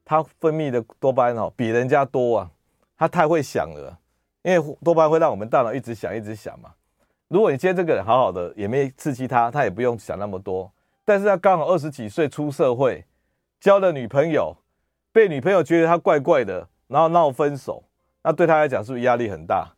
[0.04, 2.50] 它分泌的多巴胺哦比人家多啊，
[2.96, 3.98] 它太会想了，
[4.42, 6.70] 因为多巴胺会让我们大脑一直想一直想嘛。
[7.26, 10.70] 如果你今天这个人好好的，也没刺激他，他也不用想那么多。
[11.04, 13.04] 但是他刚好二十几岁出社会，
[13.58, 14.56] 交了女朋友，
[15.12, 17.84] 被女朋友觉得他怪怪的，然后闹分手，
[18.22, 19.68] 那对他来讲是不是压力很大？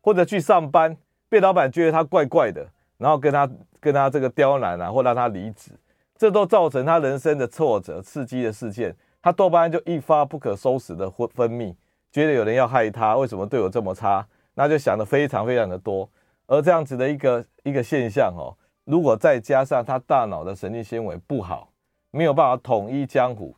[0.00, 0.96] 或者去上班，
[1.28, 2.66] 被老板觉得他怪怪的，
[2.98, 3.48] 然后跟他
[3.80, 5.70] 跟他这个刁难啊，或让他离职，
[6.16, 11.74] 这都造成他人生的挫折、刺激的事件，他多巴胺就一发不可收拾的分分泌，
[12.10, 14.26] 觉得有人要害他，为什么对我这么差？
[14.54, 16.08] 那就想得非常非常的多。
[16.46, 18.52] 而这样子的一个一个现象哦，
[18.84, 21.70] 如果再加上他大脑的神经纤维不好，
[22.10, 23.56] 没有办法统一江湖，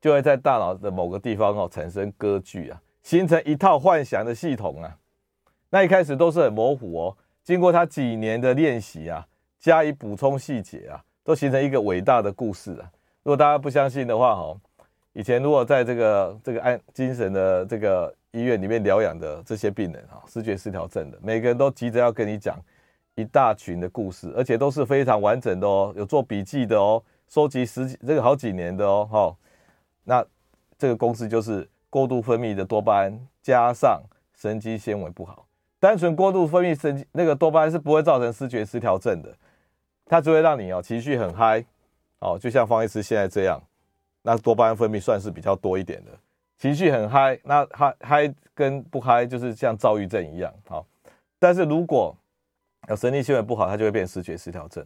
[0.00, 4.96] 就会在大脑的某个地方哦产生割据啊，形成一套幻想的系统啊。
[5.70, 9.26] 那一开始都是很模糊哦，经过他几年的练习啊，
[9.58, 12.90] 加以补充细节啊，都形成一个伟大的故事啊。
[13.22, 14.58] 如果大家不相信的话，哦，
[15.12, 22.58] 以前如果在这个这个安精神的这个医院里面疗养的这些病人啊，思觉失调症的，每个人都急着要跟你讲
[23.14, 29.36] 一大群的故事，而且都是非常完整的哦，有做笔记的哦，收集十几这个好几年的哦，哈，
[30.04, 30.24] 那
[30.78, 34.02] 这个公式就是过度分泌的多巴胺加上
[34.34, 35.46] 神经纤维不好，
[35.78, 39.36] 单纯过度分泌神经那个多巴胺是不会造成视觉失调症的，
[40.06, 41.64] 它只会让你哦情绪很嗨。
[42.20, 43.58] 哦，就像方医师现在这样，
[44.20, 46.10] 那多巴胺分泌算是比较多一点的，
[46.58, 50.52] 情绪很嗨，那嗨嗨跟不嗨就是像躁郁症一样。
[50.68, 50.86] 好，
[51.38, 52.14] 但是如果
[52.90, 54.84] 有神经纤维不好，它就会变视觉失调症。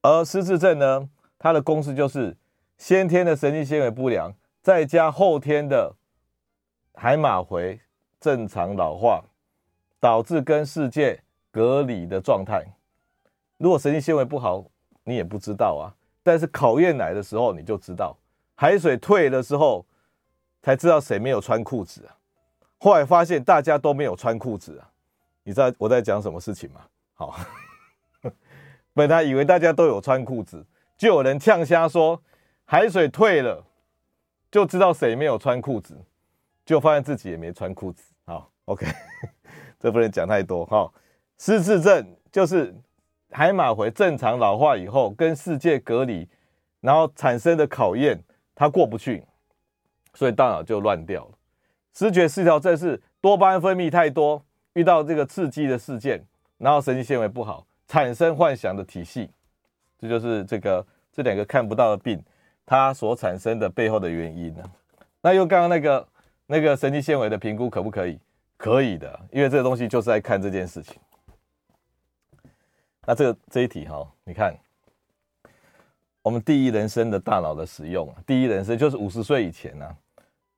[0.00, 1.08] 而失智症呢，
[1.40, 2.36] 它的公式就是
[2.78, 4.32] 先天的神经纤维不良，
[4.66, 5.94] 再加后天的
[6.92, 7.80] 海马回
[8.18, 9.22] 正常老化，
[10.00, 12.66] 导致跟世界隔离的状态。
[13.58, 14.64] 如果神经纤维不好，
[15.04, 15.94] 你也不知道啊。
[16.24, 18.16] 但是考验来的时候，你就知道
[18.56, 19.86] 海水退的时候，
[20.60, 22.18] 才知道谁没有穿裤子啊。
[22.78, 24.90] 后来发现大家都没有穿裤子啊。
[25.44, 26.80] 你知道我在讲什么事情吗？
[27.14, 27.38] 好，
[28.92, 30.66] 本来以为大家都有穿裤子，
[30.98, 32.20] 就有人呛瞎说
[32.64, 33.64] 海水退了，
[34.56, 35.94] 就知道谁没有穿裤子，
[36.64, 38.02] 就发现自己也没穿裤子。
[38.24, 38.86] 好，OK，
[39.78, 40.64] 这不能讲太多。
[40.64, 40.90] 哈，
[41.36, 42.74] 失智症就是。
[43.32, 46.26] 海马回正常老化以后，跟世界隔离，
[46.80, 48.18] 然后产生的考验，
[48.54, 49.26] 它过不去，
[50.14, 51.32] 所以大脑就乱掉了。
[51.92, 54.42] 视觉失调症是多巴胺分泌太多，
[54.72, 56.24] 遇到这个刺激的事件，
[56.56, 59.28] 然后神经纤维不好，产生幻想的体系，
[59.98, 62.22] 这就是这个这两个看不到的病，
[62.66, 64.62] 它所产生的背后的原因呢。
[65.22, 66.08] 那用刚刚那个
[66.46, 68.18] 那个神经纤维的评估可不可以？
[68.58, 70.96] 可以的，因为这个东西就是在看这件事情。
[73.04, 74.56] 那这个这一题哈、你看，
[76.22, 79.96] 我们第一人生的大脑的使用，第一人生就是五十岁以前啊，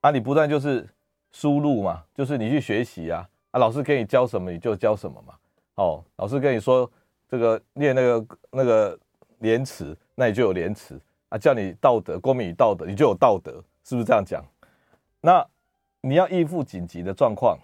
[0.03, 0.88] 啊，你不断就是
[1.33, 5.35] 输入嘛，就是你去学习啊，啊，老师给你教什么你就教什么嘛，
[5.75, 6.88] 哦，老师跟你说
[7.29, 8.99] 这个念那个那个
[9.40, 14.45] 连词，那你就有连词啊，叫你道德公民与道德，你就有道德，是不是这样讲？
[15.21, 15.47] 那
[16.01, 17.59] 你要应付紧急的状况，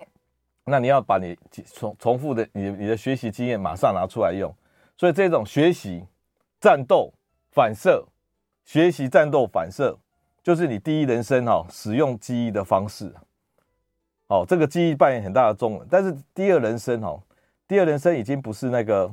[0.64, 1.38] 那你要把你
[1.72, 4.54] 重重复的你你的学习经验马上拿出来用。
[4.96, 6.04] 所以这种学习、
[6.60, 7.12] 战斗、
[7.50, 8.06] 反射、
[8.64, 9.98] 学习、战斗、反射，
[10.42, 13.14] 就是你第一人生哈使用记忆的方式。
[14.26, 15.86] 哦，这个记忆扮演很大的作用。
[15.90, 17.20] 但是第二人生哈，
[17.66, 19.12] 第二人生已经不是那个，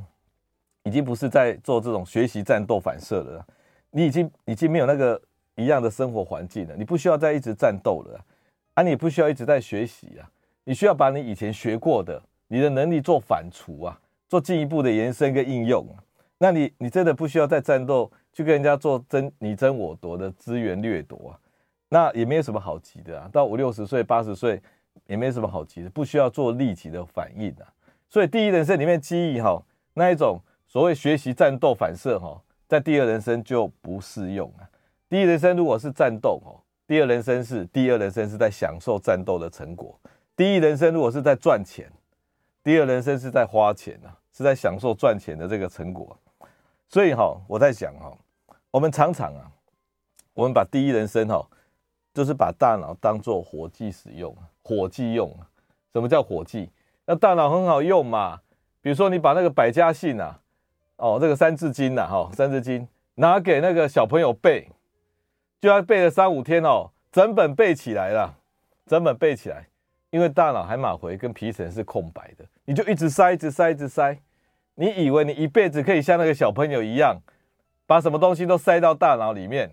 [0.83, 3.45] 已经不是在做这种学习、战斗、反射了。
[3.91, 5.21] 你已经已经没有那个
[5.55, 8.19] 一样的生活环境了，你不需要再一直战斗了
[8.73, 10.29] 啊，你不需要一直在学习啊，
[10.63, 13.99] 你需要把你以前学过的你的能力做反刍啊。
[14.31, 15.85] 做进一步的延伸跟应用，
[16.37, 21.35] 那你你真的不需要再战斗，去跟人家做争你争我夺的资源掠夺啊，
[21.89, 23.29] 那也没有什么好急的啊。
[23.29, 24.61] 到五六十岁、八十岁
[25.05, 27.67] 也没什么好急的，不需要做立即的反应啊。
[28.07, 29.61] 所以第一人生里面记忆哈，
[29.95, 34.63] 那一种所谓学习战斗反射哈，在第二人生就不适用啊。
[35.09, 36.55] 第一人生如果是战斗哦，
[36.87, 39.99] 第二人生是第二人生是在享受战斗的成果。
[40.37, 41.91] 第一人生如果是在赚钱，
[42.63, 44.15] 第二人生是在花钱啊。
[44.33, 46.17] 是在享受赚钱的这个成果，
[46.87, 48.17] 所以哈，我在想哈，
[48.71, 49.51] 我们常常啊，
[50.33, 51.45] 我们把第一人生哈，
[52.13, 55.29] 就是把大脑当做火计使用，火计用。
[55.91, 56.71] 什么叫火计？
[57.05, 58.39] 那大脑很好用嘛，
[58.79, 60.39] 比如说你把那个百家姓啊，
[61.01, 64.69] 哦，这个三字经呐，哈，三字经拿给那个小朋友背，
[65.59, 68.37] 就要背了三五天哦，整本背起来了，
[68.85, 69.65] 整本背起来。
[70.11, 74.15] 因为大脑海马回跟皮层是空白的，你就一直塞，一直塞，一直塞。
[74.75, 77.17] 你以为你一辈子可以像那个小朋友一样，
[77.87, 79.71] 把什么东西都塞到大脑里面？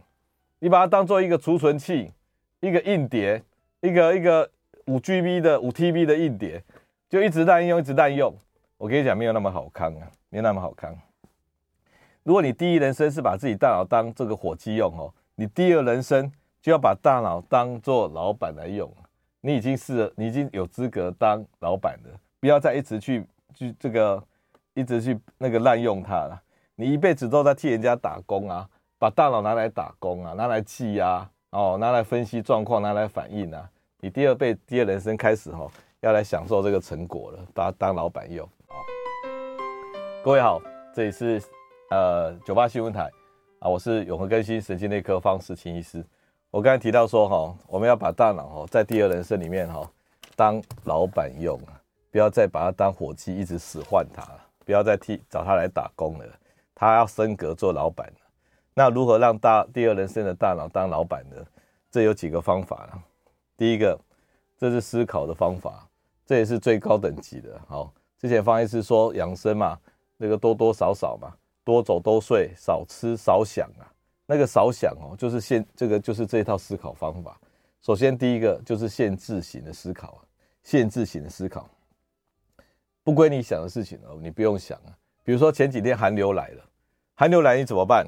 [0.61, 2.13] 你把它当做一个储存器，
[2.61, 3.43] 一个硬碟，
[3.81, 4.49] 一个一个
[4.87, 6.63] 五 GB 的五 TB 的硬碟，
[7.11, 8.33] 就一直滥用，一直滥用。
[8.77, 10.97] 我跟你讲，没有那么好康啊，没那么好康。
[12.29, 18.87] 如果你第一人生是把自己大脑当这个火机用哦，你第二人生就要把大脑当做老板来用。
[19.41, 23.25] 你已经是，你已经有资格当老板了，不要再一直去
[23.55, 24.23] 去这个，
[24.75, 26.39] 一直去那个滥用它了。
[26.75, 28.69] 你一辈子都在替人家打工啊，
[28.99, 33.67] 把大脑拿来打工啊，拿来记啊，哦，拿来分析状况，拿来反应啊。
[34.01, 35.67] 你第二辈第二人生开始哈、
[36.01, 38.77] 要来享受这个成果了，把它当老板用啊。
[40.23, 40.61] 各位好，
[40.95, 41.43] 这里是
[41.91, 43.11] 呃九八新闻台
[43.61, 46.05] 啊，我是永和更新神经内科方世清医师。
[46.51, 49.91] 我刚才提到说哈，我们要把大脑哈在第二人生里面哈
[50.37, 51.81] 当老板用啊，
[52.11, 54.23] 不要再把它当伙计，一直使唤他，
[54.67, 56.27] 不要再替找他来打工了。
[56.75, 58.13] 他要升格做老板。
[58.75, 61.37] 那如何让大第二人生的大脑当老板呢？
[61.91, 63.03] 这有几个方法。
[63.57, 63.99] 第一个，
[64.59, 65.89] 这是思考的方法，
[66.27, 67.59] 这也是最高等级的。
[67.67, 69.79] 好，之前方医师说养生嘛，
[70.19, 71.35] 那个多多少少嘛，
[71.69, 73.85] 多走多睡，少吃少想啊。
[74.25, 77.39] 那个少想哦，就是限这个就是这一套思考方法。
[77.83, 80.25] 首先第一个就是限制型的思考啊，
[80.63, 81.69] 限制型的思考，
[83.03, 84.97] 不归你想的事情哦，你不用想啊。
[85.23, 86.65] 比如说前几天寒流来了。
[87.15, 88.07] 寒流来你怎么办？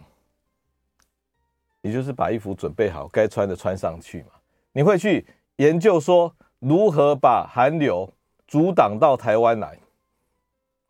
[1.82, 4.28] 你就是把衣服准备好，该穿的穿上去嘛。
[4.72, 8.10] 你会去研究说如何把寒流
[8.46, 9.78] 阻挡到台湾来？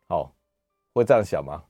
[0.07, 0.33] 好，
[0.93, 1.65] 会这样想吗？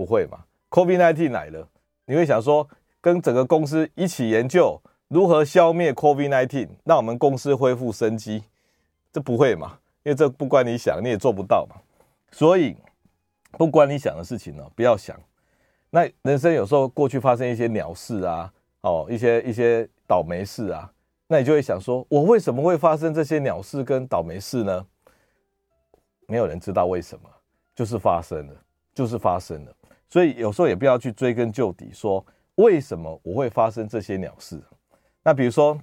[0.00, 0.38] 不会嘛。
[0.70, 1.68] COVID-19 来了，
[2.06, 2.66] 你会想说
[3.02, 8.42] 跟整个公司一起研究如何消灭 COVID-19，让我们公司恢复生机？
[9.12, 11.76] 这不会嘛，因为这不关你想，你也做不到嘛。
[12.30, 12.74] 所以
[13.58, 15.20] 不关你想的事情呢，不要想。
[15.90, 20.90] 那人生有时候过去发生一些鸟事啊，哦，一些一些倒霉事啊，
[21.26, 24.86] 那你就会想说，我为什么会发生这些鸟事跟倒霉事呢？
[26.26, 27.28] 没有人知道为什么，
[27.74, 28.54] 就是发生了，
[28.94, 29.72] 就是发生了。
[30.10, 32.24] 所以有时候也不要去追根究底，说
[32.56, 34.60] 为什么我会发生这些鸟事。
[35.22, 35.78] 那比如说，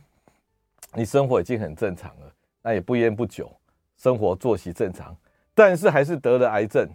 [0.93, 3.49] 你生活已经很正常了，那也不烟不酒，
[3.95, 5.15] 生活作息正常，
[5.55, 6.89] 但是还是得了癌症，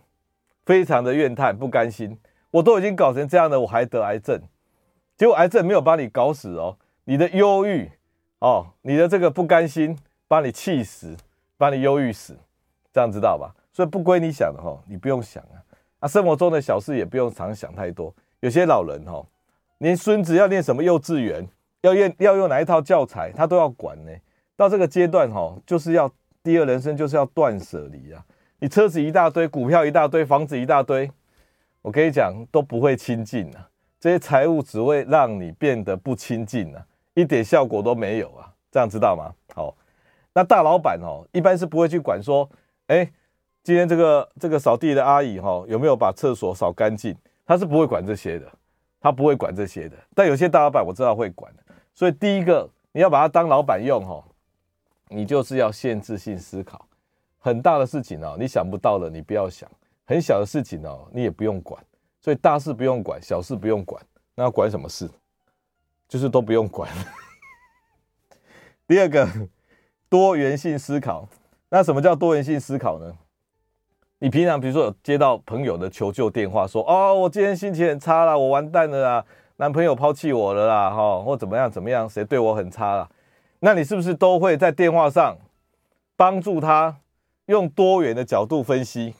[0.66, 2.16] 非常的怨叹不甘心。
[2.51, 4.39] 我都已经搞成这样了，我还得癌症，
[5.16, 7.91] 结果癌症没有把你搞死哦，你的忧郁
[8.41, 9.97] 哦，你的这个不甘心
[10.28, 11.16] 把你气死，
[11.57, 12.37] 把你忧郁死，
[12.93, 13.55] 这样知道吧？
[13.72, 15.57] 所以不归你想的哈，你不用想啊，
[16.03, 18.12] 啊，生活中的小事也不用常想太多。
[18.40, 19.24] 有些老人哦，
[19.78, 21.46] 连孙子要念什么幼稚园，
[21.82, 24.11] 要用要用哪一套教材，他都要管呢。
[24.57, 26.11] 到这个阶段哦，就是要
[26.42, 28.20] 第二人生，就是要断舍离啊。
[28.59, 31.09] 你车子一大堆，股票一大堆，房子一大堆。
[31.82, 33.68] 我跟你讲，都不会亲近啊，
[34.00, 36.84] 这些财物只会让你变得不亲近啊，
[37.14, 39.32] 一点效果都没有啊，这样知道吗？
[39.55, 39.76] 好，
[40.34, 42.48] 那大老板哦，一般是不会去管说，
[42.88, 43.09] 哎，
[43.62, 47.16] 今天这个这个扫地的阿姨哈，有没有把厕所扫干净？
[47.46, 48.50] 她是不会管这些的，
[49.00, 49.96] 她不会管这些的。
[50.14, 51.52] 但有些大老板我知道会管，
[51.94, 54.24] 所以第一个你要把他当老板用哈，
[55.08, 56.86] 你就是要限制性思考，
[57.38, 59.70] 很大的事情哦，你想不到的你不要想。
[60.04, 61.82] 很小的事情哦，你也不用管，
[62.20, 64.04] 所以大事不用管，小事不用管，
[64.34, 65.08] 那要管什么事？
[66.08, 66.90] 就是都不用管。
[68.86, 69.26] 第二个，
[70.08, 71.28] 多元性思考。
[71.70, 73.16] 那什么叫多元性思考呢？
[74.23, 79.25] 你平常比如说有接到朋友的求救电话，说哦，我今天心情很差啦，我完蛋了啦，
[79.57, 83.11] 男朋友抛弃我了啦，哈，或怎么样怎么样，谁对我很差啦？
[83.59, 85.37] 那你是不是都会在电话上
[86.14, 86.97] 帮助他
[87.47, 89.12] 用多元的角度分析？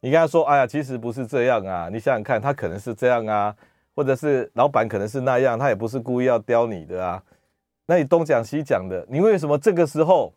[0.00, 1.88] 你跟他说：“哎呀，其实不是这样啊！
[1.88, 3.54] 你想想看，他可能是这样啊，
[3.94, 7.22] 或者是老板可能是那样，他也不是故意要刁你的啊。
[7.86, 10.32] 那你东讲西讲的，你为什么这个时候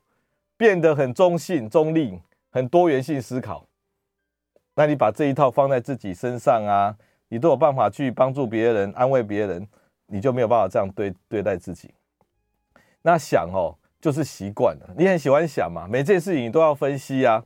[0.55, 2.20] 变得很中性、中立、
[2.51, 3.66] 很多元性思考？
[4.76, 6.95] 那你把这一套放在自己身上啊，
[7.30, 9.67] 你都有办法去帮助别人、安慰别人，
[10.07, 11.93] 你就没有办法这样对对待自己。
[13.01, 17.43] 那想哦，就是习惯了，你很喜欢想嘛，每件事情你都要分析啊，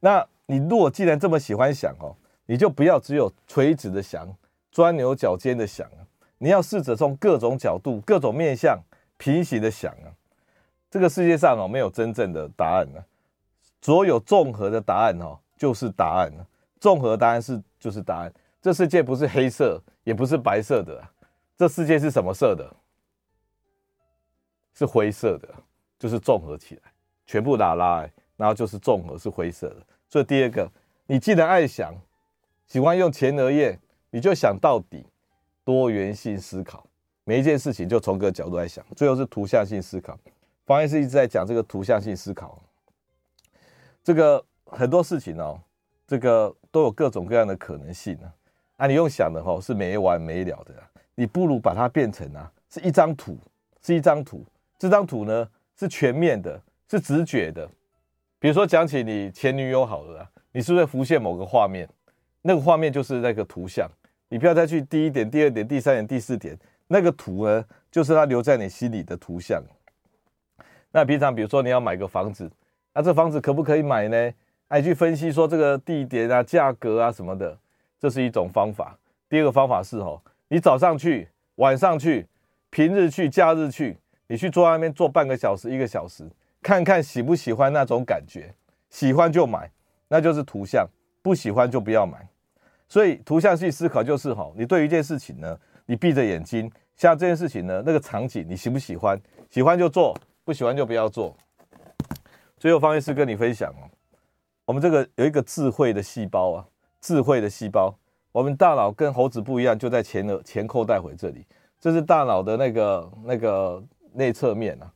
[0.00, 2.14] 那。”你如果既然这么喜欢想哦，
[2.44, 4.28] 你就不要只有垂直的想，
[4.70, 5.88] 钻牛角尖的想，
[6.36, 8.78] 你要试着从各种角度、各种面向
[9.16, 10.12] 平行的想啊。
[10.90, 13.00] 这个世界上哦，没有真正的答案啊，
[13.80, 16.44] 所有综合的答案哦，就是答案啊。
[16.82, 18.32] 综合答案是就是答案。
[18.60, 21.00] 这世界不是黑色，也不是白色的，
[21.56, 22.74] 这世界是什么色的？
[24.74, 25.48] 是灰色的，
[25.96, 26.82] 就是综合起来，
[27.24, 28.04] 全部打拉，
[28.36, 29.86] 然后就是综合是灰色的。
[30.08, 30.68] 所以第二个，
[31.06, 31.94] 你既然爱想，
[32.66, 33.78] 喜欢用前额叶，
[34.10, 35.06] 你就想到底，
[35.62, 36.84] 多元性思考，
[37.22, 38.84] 每一件事情就从各个角度来想。
[38.96, 40.18] 最后是图像性思考，
[40.66, 42.60] 方医师一直在讲这个图像性思考。
[44.02, 45.60] 这个很多事情哦，
[46.06, 48.32] 这个都有各种各样的可能性啊。
[48.76, 50.74] 啊，你用想的话是没完没了的，
[51.14, 53.38] 你不如把它变成啊，是一张图，
[53.80, 54.44] 是一张图。
[54.78, 57.68] 这张图呢是全面的，是直觉的。
[58.40, 61.88] 比如说讲起你前女友好了啦，你是不是浮现某个画面？
[62.42, 63.88] 那个画面就是那个图像，
[64.28, 69.62] 你不要再去第一点、第二点、第三点、第四点，那个图呢，就是它留在你心里的图像。
[70.90, 72.50] 那平常比如说你要买个房子，
[72.92, 74.32] 那这房子可不可以买呢？
[74.72, 77.58] 还，去分析说这个地点啊、价格啊什么的，
[78.00, 78.98] 这是一种方法。
[79.28, 80.18] 第二个方法是哦，
[80.48, 82.26] 你早上去、晚上去、
[82.70, 83.98] 平日去、假日去，
[84.28, 86.26] 你去坐在那边坐半个小时、一个小时。
[86.62, 88.54] 看看喜不喜欢那种感觉，
[88.88, 89.70] 喜欢就买，
[90.08, 90.88] 那就是图像，
[91.20, 92.26] 不喜欢就不要买。
[92.88, 95.54] 所以图像去思考就是哦，你对一件事情呢，
[95.84, 99.20] 你闭着眼睛，像这件事情呢，那个场景你喜不喜欢？
[99.50, 101.36] 喜欢就做，不喜欢就不要做。
[102.56, 103.84] 最后方医师跟你分享哦，
[104.64, 106.66] 我们这个有一个智慧的细胞啊，
[107.00, 107.94] 智慧的细胞，
[108.32, 111.46] 我们大脑跟猴子不一样，就在前额前扣带回这里，
[111.80, 113.82] 这是大脑的那个那个
[114.12, 114.92] 内侧面啊。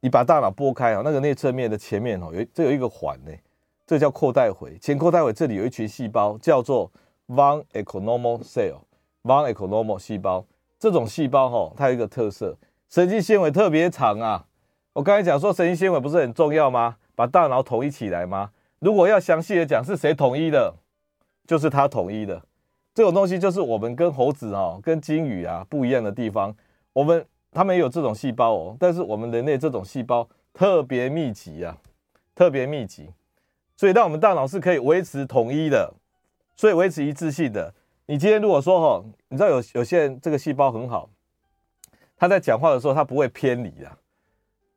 [0.00, 3.32] 你把大脑拨开啊，那个内侧面的前面哦，有这有一个环呢，
[3.86, 6.90] 这叫扣带回，前扣带回这里有一群细胞叫做。
[7.26, 10.44] Von Economo cell，Von Economo 细胞，
[10.78, 12.54] 这种细胞哈，它有一个特色，
[12.90, 14.44] 神经纤维特别长啊。
[14.92, 16.96] 我刚才讲说神经纤维不是很重要吗？
[17.14, 18.50] 把大脑统一起来吗？
[18.84, 20.74] 如果要详细的讲，是谁统一的？
[21.46, 22.42] 就是他统一的。
[22.92, 26.54] 这种东西就是我们跟猴子哈、跟鲸鱼啊不一样的地方。
[26.92, 31.78] 我们他们也有这种细胞哦，但是我们人类这种细胞特别密集啊，
[32.34, 33.08] 特别密集，
[33.74, 35.94] 所以让我们大脑是可以维持统一的。
[36.54, 37.72] 所以维持一致性的，
[38.04, 41.08] 你今天如果说哈，你知道有有些人这个细胞很好，
[42.18, 43.90] 他在讲话的时候他不会偏离的，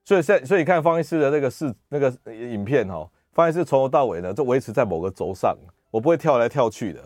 [0.05, 3.08] 所以现所以看方医师的那个视那个影片哈，
[3.38, 5.56] 方医师从头到尾呢就维持在某个轴上，
[5.92, 7.00] 我不会跳来跳去的，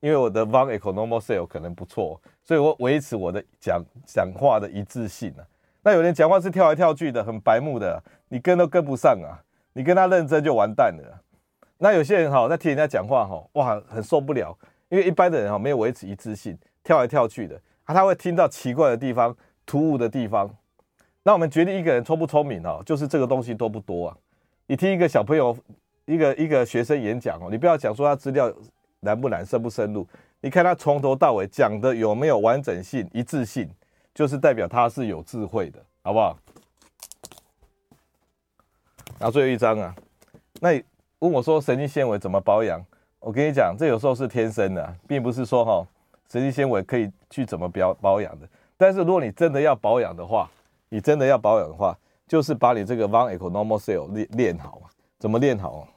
[0.00, 5.42] 因为我的 von Economo cell 可能不错，所以我维持我的讲讲话的一致性啊。
[5.82, 9.40] 那有人讲话是跳来跳去的，很白目的，你跟都跟不上啊，
[9.72, 11.22] 你跟他认真就完蛋了。
[11.78, 14.54] 那有些人哈在听人家讲话哈，哇，很受不了，
[14.90, 19.34] 因为一般的人哈没有维持一致性，跳来跳去的啊，他会听到奇怪的地方、
[19.64, 20.54] 突兀的地方。
[21.22, 24.16] 那我们决定一个人聪不聪明哈，就是这个东西多不多啊？
[24.68, 25.56] 你听一个小朋友、
[26.04, 28.52] 一个一个学生演讲哦，你不要讲说他资料
[29.00, 30.06] 难不难、深不深入，
[30.40, 33.68] 你看他从头到尾讲的有没有完整性、一致性，
[34.14, 36.38] 就是代表他是有智慧的，好不好？
[39.18, 39.92] 然后最后一张啊，
[40.60, 40.80] 那。
[41.20, 42.80] 问我说神经纤维怎么保养？
[43.18, 45.84] 我跟你讲，这有时候是天生的，并不是说哈
[46.30, 48.48] 神经纤维可以去怎么保保养的。
[48.76, 50.48] 但是如果你真的要保养的话，
[50.88, 51.98] 你真的要保养的话，
[52.28, 54.82] 就是把你这个 von Economo cell 练练好。
[55.18, 55.88] 怎么练好？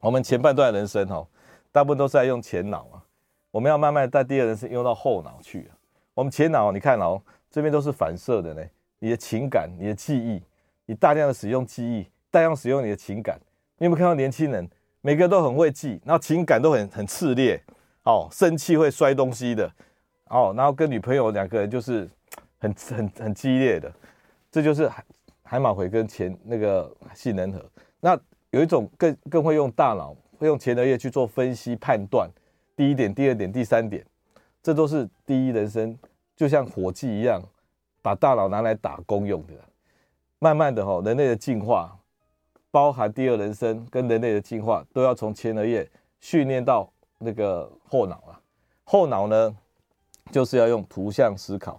[0.00, 1.26] 我们前半段人生哈，
[1.70, 3.02] 大部分都是在用前脑啊，
[3.50, 5.70] 我们要慢慢在第二人生用到后脑去。
[6.12, 8.62] 我们前脑你看哦，这边都是反射的呢，
[8.98, 10.42] 你的情感、你的记忆，
[10.84, 13.40] 你大量的使用记忆，大量使用你的情感。
[13.78, 14.68] 你有没有看到年轻人，
[15.00, 17.58] 每个都很会记，然后情感都很很炽烈，
[18.02, 19.72] 哦，生气会摔东西的，
[20.28, 22.06] 哦，然后跟女朋友两个人就是
[22.58, 23.90] 很很很激烈的，
[24.50, 24.90] 这就是
[25.42, 27.64] 海马回跟前那个杏仁核。
[28.00, 28.18] 那
[28.50, 32.28] 有一种更更会用大脑，会用前额叶去做分析判断，
[32.76, 34.04] 第一点、第二点、第三点，
[34.62, 35.98] 这都是第一人生，
[36.36, 37.42] 就像火计一样，
[38.00, 39.54] 把大脑拿来打工用的。
[40.38, 41.96] 慢慢的哈，人类的进化。
[42.70, 45.86] 包含第二人生跟人类的进化，都要从前额叶
[46.20, 48.40] 训练到那个后脑啊。
[48.84, 49.54] 后脑呢，
[50.30, 51.78] 就是要用图像思考。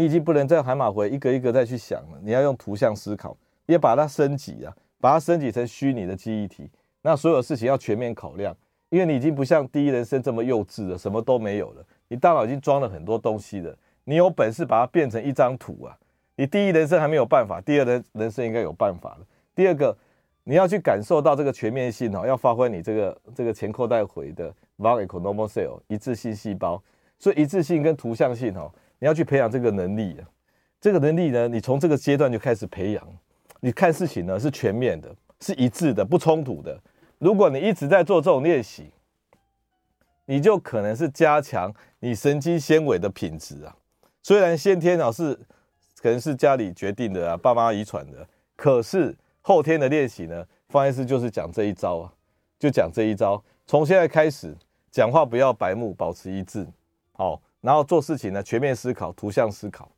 [0.00, 3.36] 你已经不能再海马回一个一个再去想了，你要用图像思考，
[3.66, 6.70] 也把它升级啊，把它升级成虚拟的记忆体。
[7.02, 8.56] 那所有事情要全面考量，
[8.88, 11.84] 因为你已经不像第一人生这么幼稚了，什么都没有了。
[12.08, 15.94] 你大脑已经装了很多东西了，你有本事把它变成一张图啊。
[16.36, 19.26] 你第一人生还没有办法，第二人人生应该有办法了。
[19.54, 19.94] 第二个。
[20.44, 26.82] 你要去感受到这个全面性哦，要发挥你这个这个前扣带回的 von Economo cell 一致性细胞，
[27.18, 30.16] 所以一致性跟图像性哦，你要去培养这个能力。
[30.80, 33.04] 这个能力呢，你从这个阶段就开始培养。
[33.58, 36.80] 你看事情呢是全面的，是一致的，不冲突的。
[37.18, 38.92] 如果你一直在做这种练习，
[40.26, 43.76] 你就可能是加强你神经纤维的品质啊。
[44.22, 45.34] 虽然先天啊是
[46.00, 49.16] 可能是家里决定的啊，爸妈遗传的，可是。
[49.42, 52.12] 后天的练习呢，方医师就是讲这一招啊，
[52.58, 53.42] 就讲这一招。
[53.66, 54.54] 从现在开始，
[54.90, 56.66] 讲话不要白目，保持一致，
[57.12, 59.90] 好，然后做事情呢，全面思考，图像思考，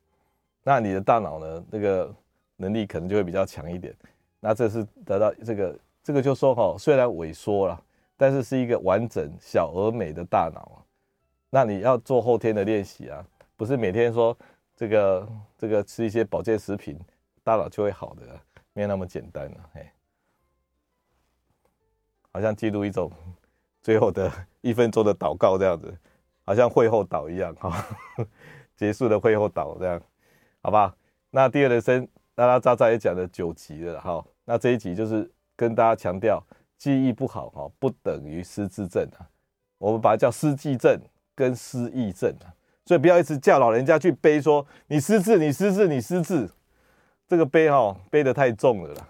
[0.63, 2.13] 那你的大脑呢，那个
[2.57, 3.95] 能力可能就会比较强一点。
[4.39, 7.81] 那这是得到这个，这个就说哈，虽然萎缩了，
[8.17, 10.77] 但是是一个完整小而美的大脑啊。
[11.49, 14.37] 那你要做后天的练习啊，不是每天说
[14.75, 16.99] 这个这个吃一些保健食品，
[17.43, 18.23] 大脑就会好的。
[18.75, 19.87] 没有那么简单了，嘿，
[22.31, 23.11] 好像记录一种
[23.83, 25.95] 最后的一分钟的祷告这样子，
[26.43, 27.85] 好像会后祷一样哈，
[28.75, 30.01] 结束的会后祷这样，
[30.61, 30.95] 好吧？
[31.31, 36.43] 那第二人生，拉拉杂杂也讲了九集了哈，那这一集就是跟大家强调，
[36.77, 39.25] 记忆不好哈，不等于失智症啊，
[39.77, 40.99] 我们把它叫失记症
[41.35, 42.33] 跟失忆症，
[42.85, 46.49] 所以不要一直叫老人家去背说你失智，你失智，你失智。
[47.25, 49.07] 这个背哈背得太重了啦，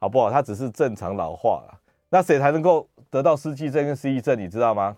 [0.00, 0.30] 好不好？
[0.30, 1.80] 它只是正常老化了。
[2.10, 4.94] 那谁才能够得到失智症跟失忆症，你知道吗？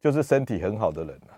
[0.00, 1.34] 就是身体很好的人啊，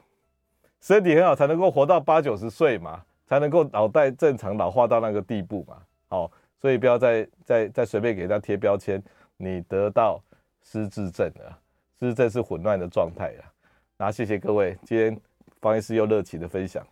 [0.81, 5.83] 身体很好才能够活到八九十岁嘛，才能够脑袋正常老化到那个地步嘛。
[6.09, 6.31] 好，
[6.61, 9.03] 所以不要再再再随便给他贴标签，
[9.37, 10.23] 你得到
[10.63, 11.59] 失智症了，
[11.99, 13.43] 失智症是混乱的状态啊。
[13.97, 15.21] 那谢谢各位，今天
[15.61, 16.87] 方医师又热情的分享。